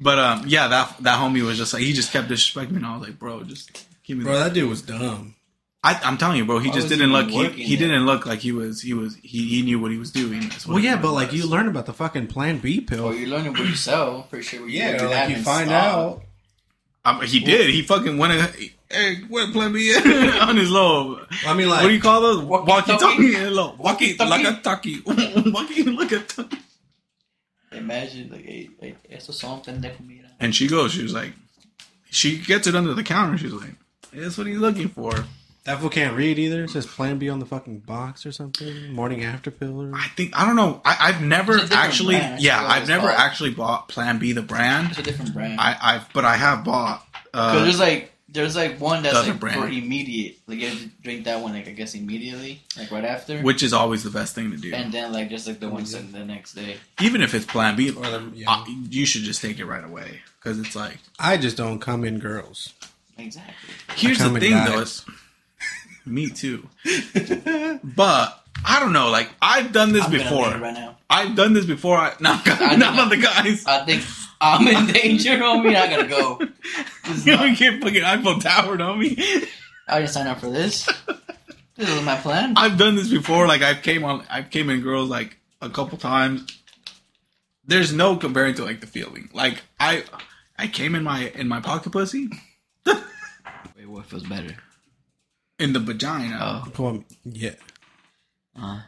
[0.00, 2.86] But um, yeah, that that homie was just like he just kept disrespecting me, and
[2.86, 4.24] I was like, bro, just give me.
[4.24, 5.34] Bro, the that dude was dumb.
[5.82, 7.28] I, I'm telling you, bro, he Why just didn't look.
[7.30, 8.80] He, he didn't look like he was.
[8.82, 9.16] He was.
[9.22, 10.42] He, he knew what he was doing.
[10.42, 13.06] What Well, yeah, it but like you learn about the fucking Plan B pill.
[13.06, 14.22] or you're learning what you sell.
[14.28, 15.94] Pretty sure what you, yeah, what or like you find stock.
[15.94, 16.22] out.
[17.04, 17.70] Um, he did.
[17.70, 18.32] He fucking went.
[18.34, 19.94] and- Hey, what plan B
[20.40, 21.20] on his little?
[21.46, 22.42] I mean, like, what do you call those?
[22.42, 22.96] Walkie-talkie?
[22.96, 23.82] Walkie talkie.
[23.82, 24.30] Walkie-talkie?
[24.30, 25.00] like a talkie.
[25.52, 26.56] Walkie like a talkie.
[27.78, 30.28] Imagine like, hey, hey, estos son pendejos, mira.
[30.40, 30.92] And she goes.
[30.92, 31.32] She was like,
[32.10, 33.36] she gets it under the counter.
[33.38, 33.74] She's like,
[34.12, 35.12] that's what he's looking for.
[35.64, 36.64] that fool can't read either.
[36.64, 38.92] It says Plan B on the fucking box or something.
[38.92, 39.82] Morning after pill.
[39.82, 39.94] Or...
[39.94, 40.80] I think I don't know.
[40.84, 42.16] I, I've never It's a different actually.
[42.16, 42.42] brand.
[42.42, 43.20] Yeah, I've never called.
[43.20, 44.90] actually bought Plan B the brand.
[44.90, 45.60] It's a different brand.
[45.60, 47.04] I, I've but I have bought.
[47.34, 49.60] Cause Uh, there's like there's like one that's like brand.
[49.60, 50.38] for immediate.
[50.46, 53.40] Like you have to drink that one like I guess immediately, like right after.
[53.40, 54.72] which is always the best thing to do.
[54.74, 56.76] and then like just like the ones like the next day.
[57.00, 58.50] Even if it's Plan B, Or the- yeah.
[58.50, 60.98] uh, you should just take it right away because it's like.
[61.18, 62.72] I just don't come in girls.
[63.16, 63.54] Exactly.
[63.96, 64.78] Here's the come in thing, though.
[64.78, 65.04] guys.
[65.04, 66.68] It's, me too.
[67.82, 69.10] but I don't know.
[69.10, 70.50] Like I've done this I'm before.
[70.58, 70.96] right now.
[71.10, 71.96] I've done this before.
[71.96, 73.64] I, not not on the guys.
[73.66, 74.02] I think
[74.40, 75.74] I'm in danger, homie.
[75.76, 76.38] I gotta go.
[77.04, 79.16] This is You not- know, get fucking Eiffel Tower on me.
[79.88, 80.88] I just signed up for this.
[81.76, 82.54] This is my plan.
[82.56, 83.46] I've done this before.
[83.46, 84.24] Like I came on.
[84.30, 86.46] I came in girls like a couple times.
[87.64, 89.28] There's no comparing to like the feeling.
[89.32, 90.04] Like I,
[90.58, 92.28] I came in my in my pocket pussy
[92.86, 94.56] Wait, what feels better?
[95.58, 96.62] in the vagina.
[96.78, 97.54] Oh, on, yeah.
[98.56, 98.80] uh,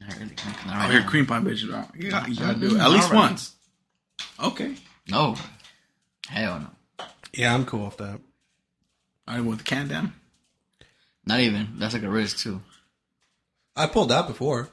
[0.00, 0.30] not really.
[0.34, 1.08] Not Oh, right here, now.
[1.08, 1.68] cream pie bitches.
[1.68, 1.84] bro.
[1.94, 3.30] You got, you gotta do it Mm, at least alright.
[3.30, 3.54] once.
[4.42, 4.74] Okay,
[5.08, 5.36] No,
[6.28, 7.04] hell no.
[7.32, 8.20] Yeah, I'm cool with that.
[9.26, 10.12] I went with the can down.
[11.24, 11.68] Not even.
[11.78, 12.60] That's like a risk too.
[13.76, 14.68] I pulled out before.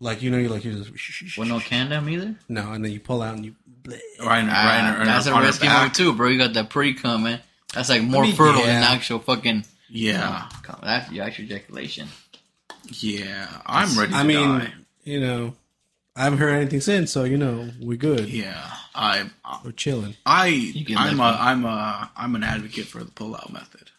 [0.00, 2.34] Like you know, you like you just With no can down either.
[2.48, 3.54] no, and then you pull out and you.
[3.82, 3.98] bleh.
[4.20, 4.64] Right, in- Ah,
[4.96, 5.80] right, in that's her- a on her risky back.
[5.82, 6.28] one too, bro.
[6.28, 7.40] You got that pre cum, man.
[7.72, 8.66] That's like more mean, fertile yeah.
[8.80, 9.64] than actual fucking.
[9.88, 10.80] Yeah, cum.
[10.82, 12.08] That's your actual ejaculation.
[13.00, 13.48] yeah.
[13.66, 14.12] I'm ready.
[14.12, 14.72] To I mean, die.
[15.04, 15.54] you know,
[16.16, 18.28] I haven't heard anything since, so you know, we're good.
[18.28, 18.70] yeah.
[18.94, 19.28] I,
[19.64, 20.14] We're chilling.
[20.24, 23.90] I I'm a, live with- I'm a, I'm an advocate for the pull-out method.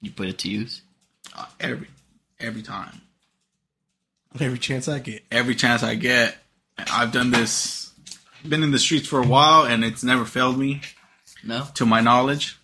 [0.00, 0.82] You put it to use.
[1.36, 1.88] Uh, every,
[2.40, 3.00] every time,
[4.40, 5.22] Every chance I get.
[5.30, 6.36] every chance I get.
[6.76, 7.92] I've done this.
[8.46, 10.80] Been in the streets for a while, and it's never failed me,
[11.44, 12.58] No to my knowledge.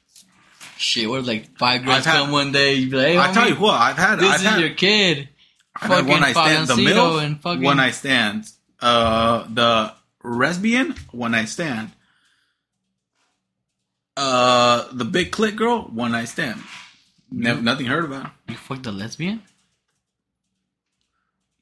[0.80, 1.08] Shit.
[1.08, 2.74] What if like five girls had- come one day?
[2.74, 4.16] You be like, hey, I tell you what, I've had.
[4.18, 5.28] this I've is had, your kid.
[5.80, 6.66] I've had one night stand.
[6.68, 8.56] The Fagancito milf, and fucking one night stands.
[8.80, 9.92] Uh, the
[10.24, 11.90] lesbian, one night stand.
[14.16, 16.60] Uh, the big clit girl, one night stand.
[17.30, 18.32] Never, nothing heard about.
[18.48, 19.42] You fucked a lesbian?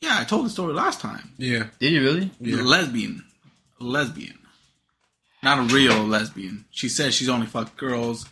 [0.00, 1.32] Yeah, I told the story last time.
[1.38, 1.66] Yeah.
[1.78, 2.30] Did you really?
[2.40, 2.62] Yeah.
[2.62, 3.24] Lesbian,
[3.78, 4.38] lesbian,
[5.42, 6.64] not a real lesbian.
[6.70, 8.26] She said she's only fucked girls.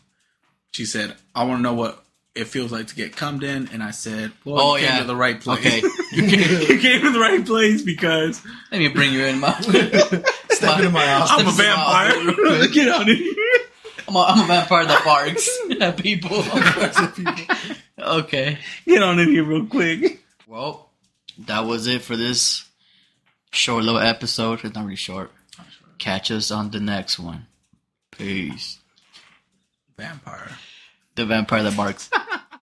[0.76, 2.04] She said, "I want to know what
[2.34, 5.00] it feels like to get cummed in," and I said, "Well, Oh, you came yeah.
[5.00, 5.58] to the right place.
[5.66, 5.80] Okay.
[6.12, 6.26] you
[6.80, 9.58] came to the right place because Let me bring you in, my.
[9.60, 11.30] Step into my house.
[11.32, 12.68] I'm a Step into my vampire.
[12.68, 13.34] get out of here."
[14.06, 15.48] I'm a, I'm a vampire that barks
[15.80, 16.44] at people.
[17.98, 18.58] okay.
[18.86, 20.20] Get on in here real quick.
[20.46, 20.90] Well,
[21.38, 22.66] that was it for this
[23.50, 24.62] short little episode.
[24.62, 25.32] It's not really short.
[25.98, 27.46] Catch us on the next one.
[28.10, 28.78] Peace.
[29.96, 30.50] Vampire.
[31.16, 32.10] The vampire that barks.